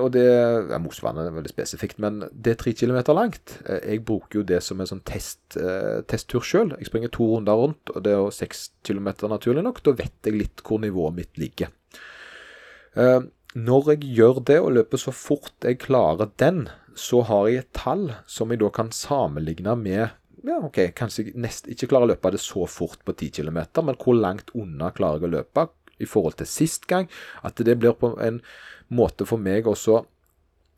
og 0.00 0.06
det, 0.14 0.24
ja, 0.24 0.78
Mosvannet 0.80 1.28
er 1.28 1.34
veldig 1.36 1.52
spesifikt, 1.52 1.98
men 2.00 2.22
det 2.32 2.54
er 2.54 2.60
tre 2.62 2.72
kilometer 2.72 3.12
langt. 3.12 3.58
jeg 3.68 4.04
bruker 4.08 4.40
jo 4.40 4.44
det 4.48 4.62
som 4.64 4.80
en 4.80 4.88
sånn 4.88 5.02
test, 5.04 5.58
testtur 6.08 6.40
sjøl. 6.40 6.72
Jeg 6.78 6.88
springer 6.88 7.12
to 7.12 7.26
runder 7.34 7.58
rundt, 7.60 7.92
og 7.92 8.02
det 8.02 8.14
er 8.14 8.22
jo 8.22 8.30
seks 8.32 8.70
kilometer 8.82 9.28
naturlig 9.28 9.66
nok. 9.66 9.82
Da 9.84 9.92
vet 9.92 10.16
jeg 10.24 10.38
litt 10.38 10.64
hvor 10.64 10.80
nivået 10.80 11.18
mitt 11.18 11.36
ligger. 11.36 11.74
Eh, 12.96 13.20
når 13.56 13.90
jeg 13.92 14.12
gjør 14.18 14.42
det 14.48 14.58
og 14.60 14.74
løper 14.76 15.00
så 15.00 15.12
fort 15.16 15.64
jeg 15.64 15.80
klarer 15.84 16.30
den, 16.40 16.66
så 16.96 17.22
har 17.28 17.48
jeg 17.48 17.64
et 17.64 17.72
tall 17.76 18.06
som 18.28 18.52
jeg 18.52 18.60
da 18.62 18.70
kan 18.72 18.92
sammenligne 18.92 19.76
med 19.80 20.06
ja, 20.46 20.60
ok, 20.62 20.92
Kanskje 20.94 21.24
jeg 21.26 21.40
nest, 21.42 21.66
ikke 21.66 21.88
klarer 21.90 22.06
å 22.06 22.12
løpe 22.12 22.30
det 22.30 22.40
så 22.42 22.66
fort 22.70 23.00
på 23.04 23.14
10 23.16 23.32
km, 23.40 23.58
men 23.82 23.96
hvor 23.98 24.14
langt 24.14 24.52
unna 24.54 24.92
klarer 24.94 25.18
jeg 25.18 25.28
å 25.28 25.32
løpe 25.38 25.66
i 25.98 26.06
forhold 26.06 26.36
til 26.38 26.48
sist 26.48 26.86
gang? 26.86 27.08
At 27.42 27.58
det 27.58 27.78
blir 27.80 27.96
på 27.98 28.12
en 28.22 28.38
måte 28.94 29.26
for 29.26 29.42
meg 29.42 29.66
også 29.66 30.04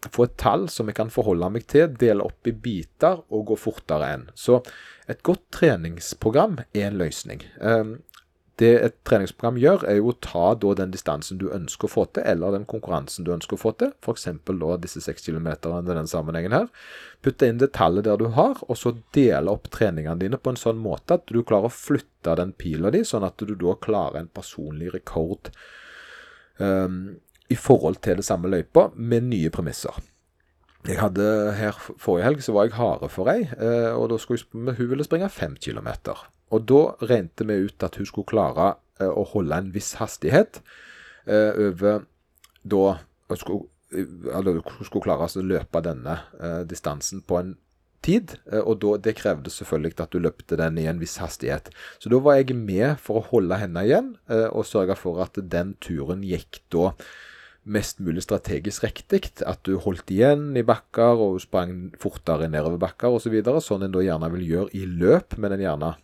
få 0.07 0.29
et 0.29 0.37
tall 0.39 0.69
som 0.71 0.89
jeg 0.89 0.97
kan 0.97 1.11
forholde 1.11 1.51
meg 1.53 1.67
til, 1.71 1.91
dele 1.99 2.25
opp 2.25 2.47
i 2.47 2.55
biter 2.55 3.19
og 3.35 3.49
gå 3.51 3.59
fortere 3.59 4.13
enn. 4.15 4.29
Så 4.39 4.61
et 5.11 5.25
godt 5.27 5.43
treningsprogram 5.55 6.61
er 6.71 6.87
en 6.87 7.01
løsning. 7.01 7.43
Det 8.59 8.71
et 8.83 8.95
treningsprogram 9.07 9.59
gjør, 9.63 9.85
er 9.87 10.01
jo 10.01 10.09
å 10.11 10.17
ta 10.25 10.49
da 10.59 10.73
den 10.81 10.91
distansen 10.91 11.39
du 11.39 11.47
ønsker 11.55 11.87
å 11.87 11.93
få 11.93 12.05
til, 12.11 12.25
eller 12.27 12.57
den 12.57 12.67
konkurransen 12.67 13.27
du 13.27 13.31
ønsker 13.31 13.55
å 13.55 13.61
få 13.61 13.73
til, 13.79 13.93
f.eks. 14.03 14.27
da 14.49 14.79
disse 14.83 15.03
6 15.05 15.29
km 15.29 15.47
i 15.55 15.83
den 15.87 16.11
sammenhengen 16.11 16.57
her. 16.57 16.67
Putte 17.23 17.47
inn 17.47 17.61
det 17.63 17.71
tallet 17.79 18.09
der 18.09 18.19
du 18.19 18.27
har, 18.35 18.59
og 18.67 18.81
så 18.81 18.97
dele 19.15 19.55
opp 19.55 19.71
treningene 19.75 20.19
dine 20.25 20.43
på 20.43 20.51
en 20.51 20.59
sånn 20.59 20.83
måte 20.83 21.21
at 21.21 21.31
du 21.31 21.39
klarer 21.47 21.71
å 21.71 21.75
flytte 21.75 22.35
den 22.41 22.51
pila 22.59 22.91
di, 22.95 23.05
sånn 23.07 23.27
at 23.29 23.39
du 23.39 23.55
da 23.55 23.77
klarer 23.79 24.25
en 24.25 24.33
personlig 24.35 24.91
rekord 24.97 25.53
um, 26.59 27.19
i 27.49 27.57
forhold 27.57 28.03
til 28.03 28.19
det 28.19 28.27
samme 28.27 28.51
løypa, 28.51 28.89
med 28.99 29.31
nye 29.31 29.55
premisser. 29.55 30.03
Jeg 30.87 31.01
hadde 31.01 31.25
her 31.59 31.77
Forrige 31.99 32.27
helg 32.29 32.43
så 32.45 32.55
var 32.55 32.69
jeg 32.69 32.79
hare 32.79 33.09
for 33.11 33.31
ei, 33.33 33.47
eh, 33.59 33.91
og 33.93 34.13
da 34.13 34.19
skulle 34.21 34.75
hun 34.79 34.91
ville 34.93 35.07
springe 35.07 35.31
fem 35.33 35.57
kilometer. 35.59 36.21
Og 36.55 36.69
da 36.69 36.83
regnet 37.03 37.43
vi 37.45 37.65
ut 37.67 37.83
at 37.85 37.99
hun 37.99 38.07
skulle 38.09 38.31
klare 38.31 38.77
eh, 39.01 39.11
å 39.11 39.27
holde 39.35 39.59
en 39.59 39.73
viss 39.75 39.97
hastighet 39.99 40.63
eh, 41.27 41.53
over 41.69 42.07
da 42.69 42.99
Hun 43.29 43.37
skulle, 43.37 43.67
eller, 43.93 44.63
hun 44.65 44.87
skulle 44.87 45.05
klare 45.05 45.27
å 45.29 45.43
løpe 45.45 45.83
denne 45.85 46.15
distansen 46.65 47.21
på 47.21 47.37
en 47.37 47.51
tid, 48.01 48.33
og 48.63 48.79
da, 48.81 48.95
det 49.05 49.13
krevde 49.19 49.53
selvfølgelig 49.53 50.01
at 50.01 50.15
du 50.15 50.23
løpte 50.25 50.57
den 50.57 50.79
i 50.81 50.87
en 50.89 51.01
viss 51.01 51.19
hastighet. 51.21 51.69
Så 52.01 52.09
da 52.09 52.17
var 52.25 52.39
jeg 52.39 52.57
med 52.57 52.97
for 53.05 53.21
å 53.21 53.27
holde 53.29 53.59
henne 53.61 53.85
igjen, 53.85 54.09
og 54.49 54.65
sørge 54.65 54.97
for 54.97 55.21
at 55.21 55.37
den 55.37 55.75
turen 55.85 56.25
gikk 56.25 56.63
da 56.73 56.95
mest 57.71 58.01
mulig 58.05 58.25
strategisk 58.25 58.87
riktig. 58.87 59.31
At 59.47 59.63
du 59.69 59.77
holdt 59.83 60.11
igjen 60.15 60.51
i 60.59 60.65
bakker 60.67 61.21
og 61.29 61.39
sprang 61.45 61.93
fortere 62.01 62.49
nedover 62.51 62.81
bakker 62.83 63.15
osv. 63.15 63.29
Så 63.29 63.35
videre, 63.35 63.63
sånn 63.65 63.87
en 63.87 63.95
da 63.95 64.03
gjerne 64.05 64.33
vil 64.35 64.47
gjøre 64.49 64.75
i 64.79 64.85
løp, 64.89 65.37
men 65.39 65.55
en 65.55 65.65
gjerne 65.65 65.95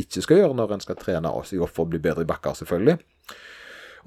ikke 0.00 0.24
skal 0.24 0.40
gjøre 0.40 0.56
når 0.56 0.74
en 0.74 0.84
skal 0.84 0.98
trene 1.00 1.32
seg 1.44 1.60
opp 1.60 1.74
for 1.76 1.84
å 1.84 1.92
bli 1.92 2.00
bedre 2.02 2.24
i 2.24 2.28
bakker, 2.28 2.56
selvfølgelig. 2.56 2.96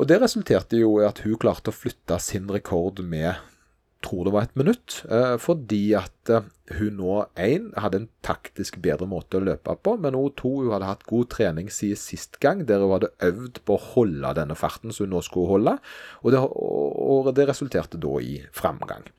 Og 0.02 0.10
det 0.10 0.18
resulterte 0.24 0.80
jo 0.80 0.96
i 1.02 1.06
at 1.06 1.22
hun 1.22 1.38
klarte 1.38 1.70
å 1.70 1.76
flytte 1.76 2.18
sin 2.24 2.50
rekord 2.50 3.04
med 3.06 3.38
tror 4.04 4.28
det 4.28 4.34
var 4.36 4.48
et 4.48 4.60
minutt, 4.60 5.00
eh, 5.10 5.36
fordi 5.42 5.82
at 5.98 6.32
eh, 6.32 6.46
hun 6.78 7.00
nå 7.00 7.16
én 7.40 7.72
hadde 7.80 8.02
en 8.02 8.10
taktisk 8.26 8.78
bedre 8.84 9.08
måte 9.10 9.40
å 9.40 9.44
løpe 9.44 9.76
på, 9.84 9.96
men 10.04 10.18
hun 10.18 10.36
to 10.40 10.52
hun 10.60 10.72
hadde 10.76 10.90
hatt 10.90 11.08
god 11.10 11.32
trening 11.34 11.72
siden 11.74 12.00
sist 12.00 12.40
gang, 12.44 12.66
der 12.68 12.84
hun 12.84 12.96
hadde 12.98 13.14
øvd 13.26 13.64
på 13.66 13.78
å 13.78 13.84
holde 13.96 14.36
denne 14.40 14.58
farten 14.60 14.94
som 14.94 15.08
hun 15.08 15.16
nå 15.16 15.24
skulle 15.26 15.56
holde, 15.56 15.76
og 16.22 16.36
det, 16.36 16.44
og 16.44 17.34
det 17.36 17.50
resulterte 17.50 18.02
da 18.02 18.16
i 18.22 18.40
framgang. 18.56 19.10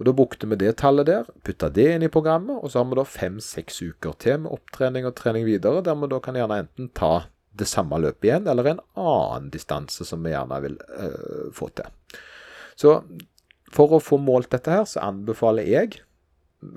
Og 0.00 0.06
Da 0.08 0.12
brukte 0.16 0.48
vi 0.48 0.56
det 0.58 0.76
tallet 0.80 1.06
der, 1.06 1.28
putta 1.44 1.68
det 1.70 1.84
inn 1.94 2.02
i 2.02 2.10
programmet, 2.10 2.56
og 2.58 2.72
så 2.72 2.80
har 2.80 2.88
vi 2.90 2.98
da 2.98 3.04
fem-seks 3.06 3.82
uker 3.84 4.16
til 4.18 4.40
med 4.42 4.54
opptrening 4.56 5.06
og 5.06 5.14
trening 5.18 5.44
videre, 5.46 5.82
der 5.84 5.94
vi 6.00 6.08
da 6.10 6.18
kan 6.24 6.38
gjerne 6.38 6.62
enten 6.64 6.88
ta 6.96 7.28
det 7.52 7.68
samme 7.68 8.00
løpet 8.00 8.26
igjen, 8.26 8.48
eller 8.48 8.70
en 8.70 8.80
annen 8.98 9.50
distanse 9.52 10.06
som 10.08 10.24
vi 10.24 10.32
gjerne 10.32 10.58
vil 10.64 10.78
øh, 10.80 11.52
få 11.54 11.68
til. 11.76 12.18
Så 12.80 12.96
for 13.72 13.96
å 13.96 14.02
få 14.02 14.18
målt 14.20 14.52
dette 14.52 14.72
her, 14.72 14.86
så 14.88 15.02
anbefaler 15.04 15.68
jeg 15.68 16.02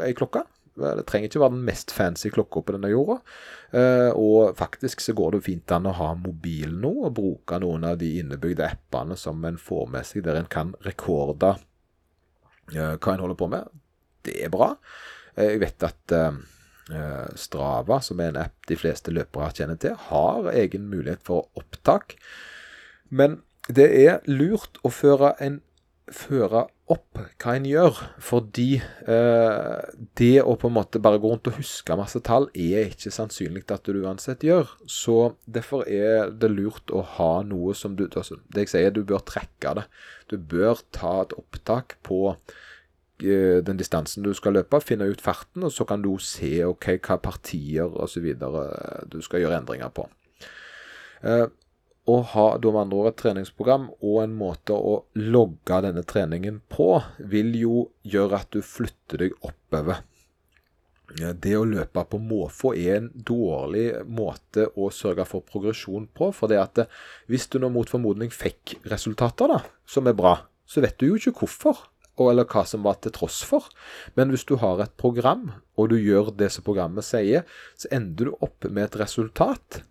ei 0.02 0.14
klokke. 0.18 0.46
Det 0.76 1.06
trenger 1.08 1.30
ikke 1.30 1.40
være 1.40 1.56
den 1.56 1.68
mest 1.70 1.92
fancy 1.96 2.30
klokka 2.36 2.64
på 2.66 2.76
denne 2.76 2.90
jorda. 2.92 3.20
Uh, 3.72 4.12
og 4.20 4.58
faktisk 4.60 5.04
så 5.04 5.16
går 5.16 5.38
det 5.38 5.46
fint 5.46 5.72
an 5.72 5.88
å 5.88 5.96
ha 5.96 6.10
mobil 6.20 6.74
nå, 6.82 6.92
og 7.08 7.16
bruke 7.16 7.60
noen 7.64 7.88
av 7.88 8.00
de 8.02 8.12
innebygde 8.20 8.68
appene 8.68 9.16
som 9.20 9.40
en 9.48 9.60
får 9.62 9.88
med 9.94 10.08
seg, 10.08 10.26
der 10.28 10.42
en 10.42 10.52
kan 10.52 10.76
rekorde 10.86 11.56
hva 12.66 13.14
en 13.14 13.22
holder 13.22 13.38
på 13.40 13.48
med. 13.52 13.72
Det 14.26 14.40
er 14.42 14.52
bra. 14.54 14.74
Eh, 15.36 15.54
jeg 15.54 15.62
vet 15.62 15.86
at 15.86 16.16
eh, 16.18 16.40
Strava, 17.38 18.00
som 18.02 18.20
er 18.20 18.34
en 18.34 18.42
app 18.42 18.68
de 18.70 18.78
fleste 18.80 19.14
løpere 19.14 19.52
kjenner 19.54 19.80
til, 19.82 19.94
har 20.10 20.50
egen 20.54 20.90
mulighet 20.90 21.24
for 21.28 21.48
opptak. 21.60 22.18
Men 23.10 23.44
det 23.70 23.88
er 24.02 24.26
lurt 24.30 24.82
å 24.86 24.92
føre 24.94 25.36
en 25.42 25.62
føre 26.12 26.68
opp 26.92 27.18
hva 27.42 27.56
en 27.58 27.66
gjør. 27.68 28.00
Fordi 28.22 28.68
eh, 28.78 29.80
det 30.20 30.34
å 30.44 30.56
på 30.60 30.70
en 30.70 30.76
måte 30.78 31.02
bare 31.04 31.20
gå 31.22 31.32
rundt 31.32 31.50
og 31.50 31.58
huske 31.60 31.98
masse 31.98 32.22
tall, 32.26 32.48
er 32.54 32.92
ikke 32.92 33.14
sannsynlig 33.14 33.66
at 33.74 33.88
du 33.88 34.04
uansett 34.04 34.46
gjør. 34.46 34.70
Så 34.90 35.36
derfor 35.46 35.86
er 35.90 36.32
det 36.34 36.52
lurt 36.54 36.94
å 36.94 37.02
ha 37.18 37.32
noe 37.48 37.76
som 37.78 37.98
du 37.98 38.06
altså, 38.08 38.40
Det 38.46 38.68
jeg 38.68 38.74
sier, 38.76 38.94
du 38.94 39.04
bør 39.08 39.26
trekke 39.26 39.76
det. 39.82 39.88
Du 40.32 40.38
bør 40.38 40.84
ta 40.96 41.18
et 41.24 41.36
opptak 41.38 41.98
på 42.06 42.22
eh, 42.32 43.62
den 43.66 43.82
distansen 43.82 44.26
du 44.26 44.34
skal 44.38 44.58
løpe, 44.60 44.84
finne 44.84 45.10
ut 45.10 45.24
farten, 45.24 45.66
og 45.66 45.74
så 45.74 45.88
kan 45.90 46.06
du 46.06 46.14
se 46.22 46.60
ok, 46.68 46.96
hva 47.02 47.20
partier 47.24 47.90
osv. 48.06 48.32
du 49.10 49.22
skal 49.26 49.46
gjøre 49.46 49.64
endringer 49.64 49.94
på. 49.96 50.10
Eh, 51.26 51.48
å 52.06 52.20
ha 52.34 52.48
da 52.62 52.72
med 52.72 52.84
andre 52.86 52.98
ord 53.00 53.10
et 53.10 53.22
treningsprogram 53.22 53.88
og 53.96 54.18
en 54.22 54.34
måte 54.38 54.76
å 54.78 54.98
logge 55.18 55.80
denne 55.86 56.04
treningen 56.06 56.60
på, 56.70 56.90
vil 57.18 57.56
jo 57.58 57.88
gjøre 58.06 58.44
at 58.44 58.52
du 58.54 58.62
flytter 58.66 59.26
deg 59.26 59.40
oppover. 59.42 60.04
Det 61.16 61.54
å 61.56 61.66
løpe 61.70 62.04
på 62.10 62.20
måfå 62.20 62.74
er 62.76 62.98
en 63.00 63.10
dårlig 63.14 63.88
måte 64.10 64.68
å 64.76 64.90
sørge 64.94 65.26
for 65.30 65.46
progresjon 65.46 66.08
på. 66.14 66.32
For 66.36 66.52
det 66.52 66.60
at 66.60 66.82
hvis 67.32 67.48
du 67.54 67.60
nå 67.62 67.70
mot 67.74 67.90
formodning 67.90 68.34
fikk 68.34 68.78
resultater 68.90 69.54
da, 69.54 69.60
som 69.88 70.10
er 70.10 70.18
bra, 70.18 70.40
så 70.66 70.82
vet 70.84 70.98
du 71.00 71.08
jo 71.08 71.20
ikke 71.20 71.38
hvorfor. 71.42 71.86
Eller 72.16 72.48
hva 72.48 72.64
som 72.64 72.86
var 72.86 73.02
til 73.04 73.12
tross 73.16 73.42
for. 73.44 73.68
Men 74.16 74.32
hvis 74.32 74.48
du 74.48 74.56
har 74.62 74.80
et 74.82 74.94
program, 75.00 75.50
og 75.76 75.92
du 75.92 75.98
gjør 76.00 76.32
det 76.40 76.48
som 76.54 76.64
programmet 76.64 77.04
sier, 77.06 77.44
så 77.76 77.92
ender 77.96 78.32
du 78.32 78.38
opp 78.40 78.68
med 78.70 78.88
et 78.88 79.00
resultat 79.04 79.82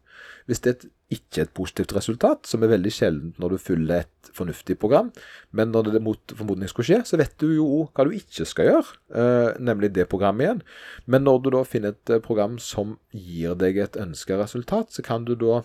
hvis 0.49 0.61
det 0.65 0.73
er 0.73 0.89
ikke 1.15 1.45
et 1.45 1.53
positivt 1.57 1.95
resultat, 1.97 2.49
som 2.49 2.65
er 2.65 2.73
veldig 2.73 2.93
sjeldent 2.93 3.39
når 3.41 3.55
du 3.55 3.63
følger 3.63 4.05
et 4.05 4.31
fornuftig 4.35 4.77
program, 4.81 5.11
men 5.53 5.71
når 5.73 5.93
det 5.95 6.03
mot 6.05 6.35
formodning 6.37 6.71
skulle 6.71 6.89
skje, 6.89 7.01
så 7.09 7.21
vet 7.21 7.37
du 7.41 7.49
jo 7.55 7.69
hva 7.95 8.07
du 8.07 8.17
ikke 8.17 8.47
skal 8.49 8.71
gjøre, 8.71 8.99
eh, 9.15 9.51
nemlig 9.63 9.93
det 9.95 10.09
programmet 10.11 10.47
igjen. 10.47 10.65
Men 11.07 11.27
når 11.29 11.45
du 11.45 11.53
da 11.55 11.63
finner 11.69 11.95
et 11.95 12.17
eh, 12.17 12.23
program 12.25 12.59
som 12.63 12.99
gir 13.13 13.57
deg 13.61 13.79
et 13.79 14.01
ønska 14.01 14.41
resultat, 14.41 14.93
så 14.97 15.05
kan 15.07 15.29
du 15.29 15.37
da 15.39 15.63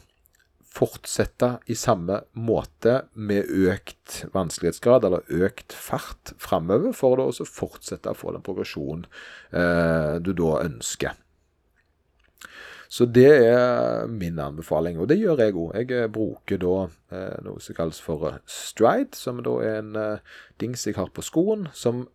fortsette 0.69 1.55
i 1.65 1.75
samme 1.77 2.19
måte 2.37 2.99
med 3.17 3.49
økt 3.49 4.19
vanskelighetsgrad 4.35 5.07
eller 5.07 5.25
økt 5.47 5.73
fart 5.73 6.35
framover, 6.41 6.93
for 6.93 7.17
å 7.17 7.29
også 7.31 7.47
fortsette 7.49 8.11
å 8.11 8.17
få 8.17 8.35
den 8.35 8.45
progresjonen 8.45 9.07
eh, 9.49 10.19
du 10.21 10.35
da 10.37 10.59
ønsker. 10.67 11.17
Så 12.89 13.05
det 13.05 13.29
er 13.45 14.07
min 14.09 14.39
anbefaling, 14.41 14.97
og 14.97 15.11
det 15.11 15.19
gjør 15.19 15.43
jeg 15.43 15.53
òg. 15.53 15.75
Jeg 15.77 15.91
eh, 15.93 16.07
bruker 16.09 16.57
da 16.61 16.75
eh, 17.13 17.35
noe 17.45 17.61
som 17.61 17.77
kalles 17.77 17.99
for 18.01 18.25
eh, 18.31 18.39
stride, 18.49 19.13
som 19.17 19.43
da 19.45 19.53
er 19.61 19.83
en 19.83 19.99
eh, 19.99 20.39
dings 20.61 20.87
jeg 20.87 20.97
har 20.97 21.11
på 21.13 21.21
skoen, 21.25 21.67
som 21.77 22.07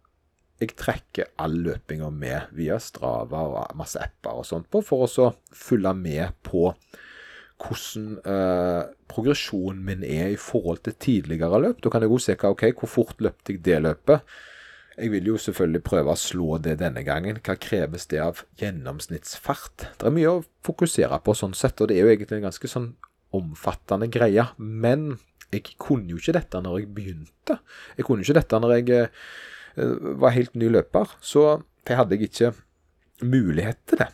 jeg 0.58 0.74
trekker 0.78 1.30
all 1.42 1.54
løpinga 1.66 2.10
med 2.14 2.50
via 2.58 2.80
Strava 2.82 3.42
og 3.46 3.78
masse 3.78 4.02
apper 4.02 4.40
og 4.40 4.46
sånt 4.48 4.66
på, 4.70 4.82
for 4.86 5.06
å 5.06 5.10
så 5.10 5.30
følge 5.54 5.94
med 5.98 6.34
på 6.46 6.68
hvordan 7.62 8.18
eh, 8.26 8.82
progresjonen 9.10 9.82
min 9.86 10.02
er 10.06 10.32
i 10.34 10.40
forhold 10.40 10.82
til 10.84 10.98
tidligere 10.98 11.62
løp. 11.62 11.82
Da 11.84 11.92
kan 11.92 12.02
jeg 12.02 12.10
òg 12.10 12.22
se 12.22 12.34
hva, 12.34 12.50
ok, 12.50 12.66
hvor 12.80 12.90
fort 12.90 13.22
løpte 13.22 13.54
jeg 13.54 13.62
det 13.66 13.78
løpet. 13.84 14.34
Jeg 14.94 15.10
vil 15.10 15.26
jo 15.32 15.38
selvfølgelig 15.40 15.82
prøve 15.86 16.12
å 16.12 16.18
slå 16.18 16.58
det 16.62 16.76
denne 16.78 17.02
gangen. 17.06 17.40
Hva 17.42 17.56
kreves 17.58 18.06
det 18.10 18.20
av 18.22 18.44
gjennomsnittsfart? 18.60 19.88
Det 19.98 20.06
er 20.06 20.14
mye 20.14 20.30
å 20.30 20.44
fokusere 20.66 21.18
på 21.24 21.34
sånn 21.34 21.56
sett, 21.58 21.80
og 21.82 21.90
det 21.90 21.98
er 21.98 22.06
jo 22.06 22.12
egentlig 22.12 22.38
en 22.38 22.46
ganske 22.46 22.70
sånn 22.70 22.92
omfattende 23.34 24.06
greie. 24.14 24.46
Men 24.58 25.16
jeg 25.50 25.74
kunne 25.82 26.14
jo 26.14 26.20
ikke 26.20 26.36
dette 26.38 26.62
når 26.62 26.78
jeg 26.78 26.92
begynte. 26.94 27.58
Jeg 27.98 28.06
kunne 28.06 28.22
jo 28.22 28.28
ikke 28.28 28.38
dette 28.38 28.62
når 28.62 28.76
jeg 28.76 28.94
eh, 29.00 29.98
var 30.22 30.36
helt 30.36 30.54
ny 30.58 30.70
løper. 30.70 31.16
Så 31.18 31.44
jeg 31.88 31.98
hadde 31.98 32.14
jeg 32.18 32.30
ikke 32.30 32.54
mulighet 33.26 33.82
til 33.90 34.04
det. 34.04 34.10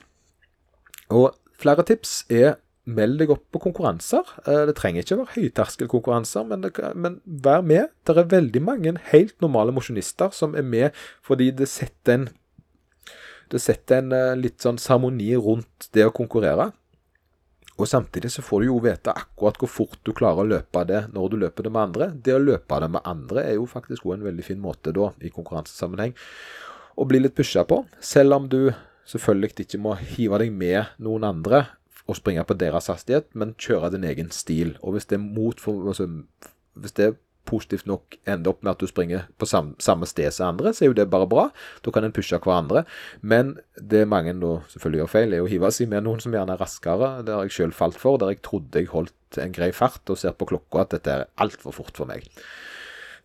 Og 1.13 1.35
flere 1.61 1.85
tips 1.85 2.23
er 2.33 2.57
meld 2.89 3.21
deg 3.21 3.33
opp 3.33 3.45
på 3.53 3.61
konkurranser. 3.67 4.27
Eh, 4.47 4.65
det 4.71 4.77
trenger 4.79 5.05
ikke 5.05 5.19
å 5.19 5.23
være 5.23 5.37
høyterskelkonkurranser, 5.37 6.47
men, 6.49 6.67
men 6.97 7.21
vær 7.25 7.65
med. 7.67 7.93
Det 8.07 8.17
er 8.17 8.31
veldig 8.33 8.63
mange 8.65 8.95
helt 9.13 9.37
normale 9.45 9.75
mosjonister 9.77 10.33
som 10.35 10.57
er 10.59 10.67
med 10.67 11.01
fordi 11.27 11.51
det 11.57 11.69
setter 11.71 12.17
en 12.17 12.29
det 13.51 13.59
setter 13.59 13.99
en 13.99 14.13
eh, 14.15 14.37
litt 14.39 14.63
sånn 14.63 14.79
seremoni 14.79 15.33
rundt 15.35 15.89
det 15.97 16.05
å 16.07 16.15
konkurrere. 16.15 16.69
Og 17.81 17.89
samtidig 17.89 18.29
så 18.31 18.45
får 18.45 18.61
du 18.63 18.69
jo 18.69 18.77
vite 18.85 19.13
akkurat 19.17 19.57
hvor 19.59 19.71
fort 19.73 19.99
du 20.05 20.13
klarer 20.15 20.45
å 20.45 20.51
løpe 20.51 20.83
det 20.87 21.07
når 21.15 21.33
du 21.33 21.37
løper 21.41 21.67
det 21.67 21.73
med 21.73 21.83
andre. 21.89 22.11
Det 22.15 22.37
å 22.37 22.43
løpe 22.43 22.79
det 22.85 22.91
med 22.95 23.09
andre 23.09 23.47
er 23.49 23.57
jo 23.57 23.67
faktisk 23.71 24.07
òg 24.07 24.19
en 24.19 24.29
veldig 24.29 24.45
fin 24.47 24.61
måte 24.61 24.93
da, 24.95 25.09
i 25.25 25.33
konkurransesammenheng, 25.33 26.15
å 27.01 27.07
bli 27.09 27.23
litt 27.25 27.35
pusha 27.35 27.65
på. 27.67 27.81
Selv 28.05 28.37
om 28.37 28.47
du 28.53 28.61
selvfølgelig 29.09 29.65
ikke 29.65 29.83
må 29.83 29.97
hive 29.99 30.43
deg 30.45 30.53
med 30.55 30.93
noen 31.03 31.27
andre 31.27 31.65
å 32.11 32.19
springe 32.19 32.45
på 32.47 32.59
deres 32.59 32.91
hastighet, 32.91 33.31
men 33.39 33.57
kjøre 33.61 33.95
din 33.95 34.07
egen 34.11 34.31
stil. 34.35 34.77
Og 34.83 34.97
hvis 34.97 35.09
det 35.11 35.19
er 35.19 35.25
mot 35.25 35.67
altså, 35.71 36.09
hvis 36.75 36.97
det 36.99 37.07
er 37.07 37.19
positivt 37.49 37.87
nok 37.89 38.17
ender 38.29 38.53
opp 38.53 38.63
med 38.63 38.75
at 38.75 38.83
du 38.83 38.89
springer 38.89 39.27
på 39.41 39.49
samme, 39.49 39.75
samme 39.83 40.07
sted 40.09 40.31
som 40.35 40.53
andre, 40.53 40.73
så 40.75 40.85
er 40.85 40.91
jo 40.91 40.97
det 40.99 41.09
bare 41.13 41.29
bra. 41.31 41.49
Da 41.85 41.93
kan 41.95 42.07
en 42.07 42.15
pushe 42.15 42.39
hverandre. 42.39 42.85
Men 43.21 43.57
det 43.75 44.07
mange 44.09 44.35
da 44.43 44.57
selvfølgelig 44.73 45.03
gjør 45.03 45.13
feil, 45.15 45.35
er 45.35 45.45
å 45.45 45.51
hive 45.51 45.73
seg 45.75 45.91
med 45.91 46.07
noen 46.07 46.23
som 46.23 46.35
gjerne 46.37 46.57
er 46.57 46.63
raskere. 46.63 47.13
Det 47.27 47.37
har 47.37 47.49
jeg 47.49 47.57
sjøl 47.57 47.77
falt 47.77 48.01
for, 48.01 48.21
der 48.21 48.35
jeg 48.35 48.43
trodde 48.47 48.83
jeg 48.83 48.93
holdt 48.93 49.41
en 49.41 49.55
grei 49.57 49.71
fart, 49.77 50.03
og 50.11 50.21
ser 50.21 50.37
på 50.37 50.49
klokka 50.53 50.85
at 50.85 50.99
dette 50.99 51.17
er 51.17 51.27
altfor 51.43 51.75
fort 51.75 51.97
for 51.97 52.11
meg. 52.11 52.29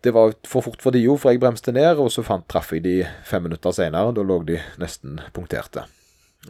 Det 0.04 0.12
var 0.14 0.34
for 0.46 0.62
fort 0.62 0.82
for 0.84 0.94
de 0.94 1.02
jo, 1.02 1.16
for 1.18 1.34
jeg 1.34 1.42
bremste 1.42 1.74
ned, 1.74 1.98
og 2.02 2.12
så 2.14 2.24
fant, 2.26 2.46
traff 2.50 2.74
jeg 2.74 2.84
de 2.84 2.98
fem 3.26 3.46
minutter 3.46 3.74
seinere. 3.74 4.14
Da 4.14 4.26
lå 4.26 4.42
de 4.46 4.60
nesten 4.80 5.20
punkterte. 5.34 5.86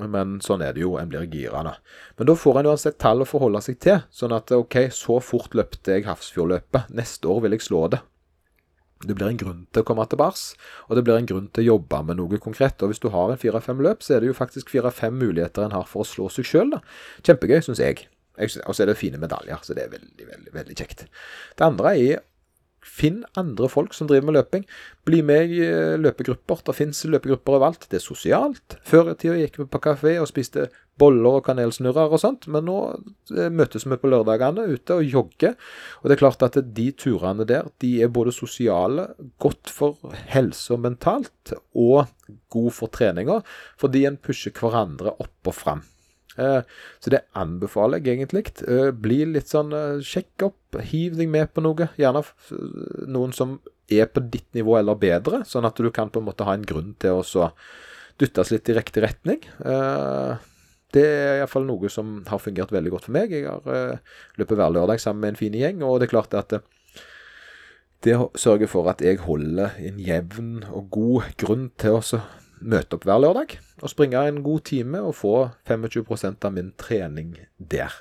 Men 0.03 0.37
sånn 0.45 0.65
er 0.65 0.75
det 0.77 0.83
jo, 0.83 0.97
en 1.01 1.09
blir 1.09 1.25
gira. 1.31 1.63
da. 1.65 1.77
Men 2.19 2.29
da 2.29 2.37
får 2.37 2.61
en 2.61 2.69
uansett 2.73 2.99
tall 3.03 3.25
å 3.25 3.29
forholde 3.29 3.63
seg 3.65 3.79
til. 3.81 4.03
Sånn 4.13 4.35
at 4.37 4.53
OK, 4.53 4.77
så 4.93 5.21
fort 5.25 5.57
løpte 5.57 5.97
jeg 5.97 6.07
Hafrsfjordløpet. 6.09 6.93
Neste 6.97 7.31
år 7.33 7.47
vil 7.47 7.57
jeg 7.57 7.67
slå 7.69 7.87
det. 7.95 8.03
Det 9.05 9.13
blir 9.13 9.29
en 9.29 9.41
grunn 9.41 9.65
til 9.77 9.85
å 9.85 9.87
komme 9.87 10.07
til 10.09 10.17
bars, 10.17 10.55
og 10.89 10.97
det 10.97 11.03
blir 11.05 11.19
en 11.19 11.27
grunn 11.29 11.51
til 11.53 11.67
å 11.67 11.75
jobbe 11.75 11.99
med 12.09 12.17
noe 12.17 12.39
konkret. 12.41 12.81
Og 12.81 12.93
hvis 12.93 13.03
du 13.03 13.11
har 13.13 13.33
en 13.33 13.41
fire-fem 13.41 13.83
løp, 13.85 14.01
så 14.03 14.17
er 14.17 14.25
det 14.25 14.31
jo 14.31 14.37
faktisk 14.37 14.73
fire-fem 14.73 15.19
muligheter 15.21 15.67
en 15.67 15.77
har 15.77 15.85
for 15.91 16.05
å 16.05 16.09
slå 16.09 16.31
seg 16.33 16.49
sjøl. 16.49 16.79
Kjempegøy, 17.27 17.61
syns 17.67 17.83
jeg. 17.85 18.07
Og 18.41 18.73
så 18.73 18.85
er 18.85 18.91
det 18.91 18.99
fine 19.01 19.21
medaljer, 19.21 19.61
så 19.65 19.77
det 19.77 19.85
er 19.85 19.93
veldig, 19.93 20.25
veldig, 20.31 20.55
veldig 20.57 20.79
kjekt. 20.81 21.07
Det 21.57 21.69
andre 21.69 21.93
er 21.97 22.25
Finn 22.87 23.25
andre 23.37 23.68
folk 23.68 23.94
som 23.96 24.09
driver 24.09 24.29
med 24.29 24.38
løping. 24.38 24.64
Bli 25.09 25.20
med 25.27 25.53
i 25.53 25.61
eh, 25.66 25.96
løpegrupper. 26.01 26.62
Det 26.66 26.77
fins 26.79 27.03
løpegrupper 27.05 27.57
overalt. 27.57 27.87
Det 27.90 27.99
er 27.99 28.05
sosialt. 28.05 28.79
Før 28.87 29.12
i 29.12 29.16
tida 29.18 29.38
gikk 29.40 29.61
vi 29.61 29.68
på 29.72 29.83
kafé 29.85 30.16
og 30.22 30.29
spiste 30.31 30.68
boller 30.96 31.38
og 31.38 31.44
kanelsnurrer 31.44 32.14
og 32.14 32.22
sånt, 32.22 32.46
men 32.53 32.64
nå 32.68 32.77
eh, 33.35 33.51
møtes 33.53 33.85
vi 33.85 33.99
på 34.01 34.11
lørdagene 34.11 34.68
ute 34.70 34.96
og 34.96 35.16
jogger. 35.16 35.57
Og 36.01 36.09
det 36.09 36.16
er 36.16 36.22
klart 36.22 36.46
at 36.46 36.61
de 36.79 36.87
turene 36.96 37.49
der, 37.49 37.68
de 37.83 37.92
er 38.05 38.12
både 38.12 38.35
sosiale, 38.35 39.11
godt 39.42 39.72
for 39.72 40.16
helse 40.33 40.72
og 40.77 40.87
mentalt, 40.87 41.57
og 41.75 42.07
god 42.53 42.72
for 42.75 42.92
treninga, 42.92 43.42
fordi 43.81 44.07
en 44.09 44.16
pusher 44.22 44.55
hverandre 44.57 45.18
opp 45.18 45.53
og 45.53 45.59
fram. 45.59 45.85
Eh, 46.37 46.61
så 47.01 47.12
det 47.12 47.25
anbefaler 47.38 48.03
jeg 48.03 48.18
egentlig. 48.18 48.44
Eh, 48.68 48.90
bli 48.92 49.22
litt 49.31 49.53
sånn 49.53 49.72
eh, 49.77 50.03
Sjekk 50.05 50.46
opp, 50.49 50.81
hiv 50.90 51.16
deg 51.18 51.31
med 51.33 51.53
på 51.55 51.64
noe. 51.64 51.88
Gjerne 52.01 52.22
noen 53.12 53.35
som 53.37 53.59
er 53.92 54.11
på 54.11 54.22
ditt 54.25 54.49
nivå 54.57 54.77
eller 54.81 54.99
bedre, 54.99 55.44
sånn 55.46 55.66
at 55.68 55.79
du 55.79 55.90
kan 55.94 56.11
på 56.11 56.20
en 56.20 56.29
måte 56.29 56.46
ha 56.46 56.57
en 56.57 56.66
grunn 56.66 56.94
til 57.03 57.22
å 57.22 57.51
dyttes 58.18 58.51
litt 58.51 58.68
i 58.72 58.75
riktig 58.75 59.05
retning. 59.05 59.42
Det 60.96 61.03
er 61.05 61.42
iallfall 61.42 61.66
noe 61.68 61.90
som 61.92 62.16
har 62.27 62.40
fungert 62.40 62.72
veldig 62.75 62.94
godt 62.94 63.07
for 63.07 63.14
meg. 63.14 63.35
Jeg 63.37 63.46
har 63.46 64.01
løpet 64.40 64.59
hver 64.59 64.72
lørdag 64.72 65.03
sammen 65.03 65.22
med 65.22 65.35
en 65.35 65.38
fin 65.38 65.55
gjeng, 65.55 65.85
og 65.87 66.01
det 66.01 66.09
er 66.09 66.14
klart 66.16 66.35
at 66.35 66.57
det 68.07 68.16
sørger 68.40 68.70
for 68.72 68.90
at 68.90 69.05
jeg 69.05 69.20
holder 69.22 69.77
en 69.87 70.01
jevn 70.03 70.51
og 70.72 70.90
god 70.96 71.31
grunn 71.38 71.68
til 71.79 72.01
å 72.01 72.03
møte 72.61 72.97
opp 72.97 73.07
hver 73.07 73.21
lørdag 73.23 73.57
og 73.83 73.92
springe 73.92 74.21
en 74.29 74.42
god 74.45 74.64
time 74.69 75.03
og 75.05 75.16
få 75.19 75.35
25% 75.69 76.47
av 76.47 76.55
min 76.57 76.73
trening 76.81 77.35
der. 77.57 77.92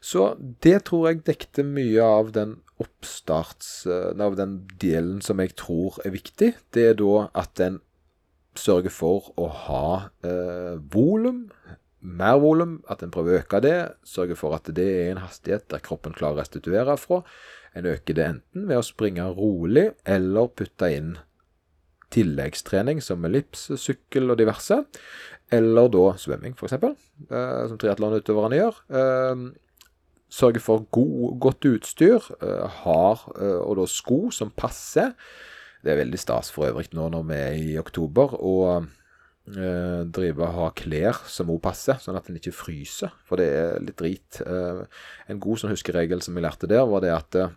Så 0.00 0.32
det 0.62 0.84
tror 0.88 1.08
jeg 1.08 1.24
dekte 1.26 1.64
mye 1.66 2.04
av 2.04 2.32
den 2.36 2.58
oppstarts... 2.82 3.86
Eh, 3.90 4.14
av 4.22 4.36
den 4.38 4.60
delen 4.80 5.20
som 5.24 5.40
jeg 5.42 5.56
tror 5.58 5.98
er 6.06 6.14
viktig. 6.14 6.52
Det 6.74 6.86
er 6.92 6.98
da 6.98 7.26
at 7.38 7.60
en 7.64 7.80
sørger 8.58 8.94
for 8.94 9.30
å 9.38 9.48
ha 9.66 9.88
eh, 10.26 10.78
volum, 10.94 11.46
mer 11.98 12.38
volum, 12.42 12.78
at 12.90 13.02
en 13.02 13.12
prøver 13.14 13.36
å 13.36 13.42
øke 13.42 13.62
det. 13.62 13.76
Sørger 14.06 14.38
for 14.38 14.56
at 14.56 14.70
det 14.74 14.86
er 14.86 15.12
en 15.12 15.24
hastighet 15.24 15.66
der 15.72 15.82
kroppen 15.84 16.14
klarer 16.16 16.38
å 16.38 16.42
restituere 16.42 16.98
fra. 17.00 17.22
En 17.76 17.86
øker 17.90 18.16
det 18.16 18.26
enten 18.26 18.68
ved 18.70 18.80
å 18.80 18.86
springe 18.86 19.26
rolig 19.34 19.90
eller 20.08 20.50
putte 20.54 20.90
inn 20.94 21.16
tilleggstrening 22.14 23.02
som 23.04 23.24
ellips, 23.28 23.68
sykkel 23.80 24.32
og 24.32 24.38
diverse. 24.40 24.82
Eller 25.52 25.88
da 25.92 26.10
svømming, 26.20 26.56
f.eks., 26.58 26.76
eh, 26.76 27.62
som 27.70 27.78
triatlonutøverne 27.80 28.58
gjør. 28.60 28.80
Eh, 29.00 29.46
sørge 30.28 30.60
for 30.60 30.84
god, 30.92 31.38
godt 31.40 31.68
utstyr, 31.70 32.30
eh, 32.42 32.80
har 32.84 33.24
eh, 33.38 33.60
og 33.62 33.78
da 33.80 33.86
sko 33.88 34.28
som 34.34 34.52
passer. 34.52 35.14
Det 35.84 35.94
er 35.94 36.02
veldig 36.02 36.20
stas 36.20 36.50
for 36.52 36.68
øvrig 36.68 36.90
nå 36.92 37.06
når 37.14 37.28
vi 37.30 37.38
er 37.38 37.58
i 37.62 37.78
oktober. 37.80 38.34
og 38.36 38.88
eh, 39.48 40.04
drive 40.12 40.44
og 40.44 40.56
ha 40.58 40.66
klær 40.76 41.22
som 41.30 41.48
òg 41.48 41.62
passer, 41.64 41.96
sånn 42.02 42.18
at 42.18 42.28
en 42.28 42.36
ikke 42.36 42.52
fryser. 42.52 43.14
For 43.24 43.40
det 43.40 43.48
er 43.48 43.80
litt 43.84 43.96
drit. 44.00 44.42
Eh, 44.44 44.84
en 45.32 45.40
god 45.40 45.62
sånn 45.62 45.72
huskeregel 45.72 46.20
som 46.24 46.36
vi 46.36 46.44
lærte 46.44 46.68
der, 46.68 46.84
var 46.84 47.04
det 47.04 47.14
at 47.14 47.38
eh, 47.40 47.56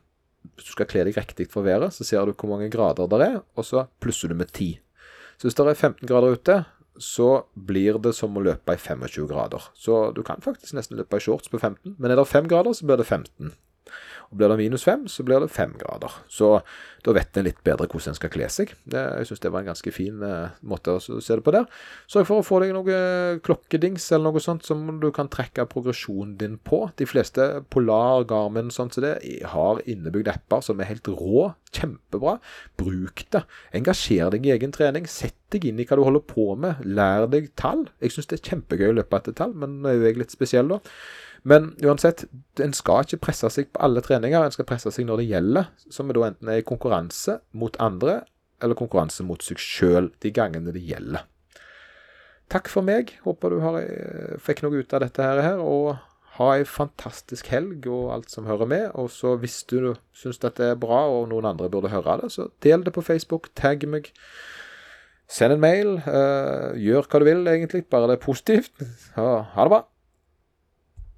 hvis 0.55 0.67
du 0.67 0.75
skal 0.75 0.89
kle 0.89 1.05
deg 1.07 1.17
riktig 1.17 1.47
for 1.51 1.65
været, 1.65 1.93
så 1.93 2.05
ser 2.07 2.25
du 2.25 2.33
hvor 2.33 2.53
mange 2.53 2.69
grader 2.73 3.09
det 3.11 3.21
er, 3.25 3.39
og 3.55 3.67
så 3.67 3.85
plusser 4.03 4.31
du 4.31 4.37
med 4.37 4.51
10. 4.51 4.73
Så 5.37 5.47
hvis 5.47 5.57
det 5.57 5.65
er 5.67 5.73
15 5.73 6.07
grader 6.09 6.37
ute, 6.37 6.57
så 7.01 7.29
blir 7.55 7.97
det 8.03 8.13
som 8.13 8.35
å 8.37 8.43
løpe 8.43 8.75
i 8.75 8.79
25 8.79 9.27
grader. 9.29 9.63
Så 9.73 10.11
du 10.13 10.21
kan 10.27 10.43
faktisk 10.43 10.75
nesten 10.77 10.99
løpe 10.99 11.17
i 11.17 11.23
shorts 11.23 11.49
på 11.49 11.57
15, 11.57 11.95
men 11.97 12.11
er 12.11 12.19
det 12.19 12.27
5 12.29 12.49
grader, 12.51 12.75
så 12.77 12.85
blir 12.85 13.01
det 13.01 13.07
15. 13.07 13.53
Og 14.31 14.39
Blir 14.39 14.51
det 14.51 14.57
minus 14.61 14.85
fem, 14.87 15.03
så 15.11 15.25
blir 15.27 15.43
det 15.43 15.51
fem 15.51 15.73
grader. 15.79 16.13
Så 16.31 16.61
da 17.03 17.13
vet 17.15 17.35
en 17.35 17.47
litt 17.47 17.59
bedre 17.65 17.87
hvordan 17.89 18.13
en 18.13 18.17
skal 18.17 18.31
kle 18.31 18.47
seg. 18.51 18.71
Jeg 18.87 19.27
syns 19.27 19.41
det 19.43 19.51
var 19.51 19.63
en 19.63 19.71
ganske 19.71 19.91
fin 19.91 20.21
eh, 20.23 20.53
måte 20.63 20.93
å 20.95 21.01
se 21.03 21.35
det 21.35 21.43
på 21.43 21.53
der. 21.55 21.65
Sørg 22.11 22.29
for 22.29 22.39
å 22.39 22.45
få 22.45 22.61
deg 22.63 22.71
noe 22.75 23.39
klokkedings 23.43 24.05
eller 24.11 24.29
noe 24.29 24.43
sånt 24.43 24.63
som 24.67 24.85
du 25.01 25.09
kan 25.15 25.27
trekke 25.31 25.67
progresjonen 25.71 26.37
din 26.39 26.55
på. 26.63 26.85
De 27.01 27.07
fleste 27.09 27.49
Polar, 27.73 28.23
Garmin 28.29 28.71
sånt 28.71 28.95
som 28.95 29.03
det 29.03 29.17
har 29.51 29.81
innebygd 29.89 30.31
apper 30.31 30.63
som 30.63 30.79
er 30.79 30.91
helt 30.93 31.11
rå. 31.11 31.49
Kjempebra. 31.75 32.37
Bruk 32.79 33.25
det. 33.35 33.43
Engasjer 33.75 34.31
deg 34.31 34.47
i 34.47 34.53
egen 34.55 34.75
trening. 34.75 35.09
Sett 35.11 35.35
deg 35.51 35.67
inn 35.67 35.81
i 35.81 35.87
hva 35.87 35.99
du 35.99 36.05
holder 36.07 36.23
på 36.27 36.53
med. 36.59 36.79
Lær 36.87 37.27
deg 37.31 37.51
tall. 37.59 37.89
Jeg 37.99 38.15
syns 38.15 38.31
det 38.31 38.39
er 38.39 38.53
kjempegøy 38.53 38.93
å 38.93 38.95
løpe 39.01 39.19
etter 39.19 39.35
tall, 39.35 39.57
men 39.57 39.81
nå 39.81 39.91
er 39.91 39.99
jo 39.99 40.07
jeg 40.07 40.21
litt 40.21 40.35
spesiell, 40.35 40.71
da. 40.71 40.79
Men 41.43 41.71
uansett, 41.81 42.25
en 42.61 42.73
skal 42.77 43.05
ikke 43.05 43.23
presse 43.25 43.49
seg 43.49 43.71
på 43.73 43.81
alle 43.81 44.03
treninger. 44.05 44.43
En 44.45 44.53
skal 44.53 44.67
presse 44.69 44.91
seg 44.93 45.07
når 45.07 45.23
det 45.23 45.29
gjelder, 45.31 45.71
som 45.89 46.11
da 46.13 46.27
enten 46.27 46.51
er 46.53 46.61
i 46.61 46.67
konkurranse 46.67 47.39
mot 47.57 47.77
andre, 47.81 48.21
eller 48.61 48.77
konkurranse 48.77 49.25
mot 49.25 49.41
seg 49.41 49.61
sjøl 49.61 50.11
de 50.21 50.33
gangene 50.35 50.73
det 50.75 50.83
gjelder. 50.85 51.25
Takk 52.51 52.69
for 52.69 52.85
meg. 52.85 53.15
Håper 53.25 53.49
du 53.49 53.59
har, 53.63 53.79
eh, 53.79 54.37
fikk 54.37 54.61
noe 54.61 54.83
ut 54.83 54.93
av 54.93 55.01
dette 55.01 55.23
her. 55.23 55.59
Og 55.59 55.97
ha 56.37 56.47
ei 56.55 56.63
fantastisk 56.63 57.47
helg 57.47 57.87
og 57.87 58.11
alt 58.13 58.29
som 58.29 58.45
hører 58.45 58.67
med. 58.67 58.91
Og 58.95 59.09
så 59.09 59.37
hvis 59.39 59.63
du 59.67 59.95
syns 60.13 60.39
dette 60.39 60.61
er 60.61 60.75
bra, 60.75 61.07
og 61.09 61.29
noen 61.29 61.45
andre 61.45 61.69
burde 61.69 61.91
høre 61.91 62.21
det, 62.21 62.31
så 62.31 62.49
del 62.61 62.83
det 62.83 62.93
på 62.93 63.03
Facebook. 63.03 63.49
Tagg 63.55 63.87
meg. 63.87 64.11
Send 65.27 65.53
en 65.53 65.63
mail. 65.63 65.97
gjør 66.75 67.07
hva 67.07 67.19
du 67.19 67.25
vil, 67.25 67.47
egentlig. 67.47 67.89
Bare 67.89 68.11
det 68.11 68.19
er 68.19 68.25
positivt. 68.25 68.71
Ha 69.15 69.45
det 69.55 69.69
bra. 69.71 69.85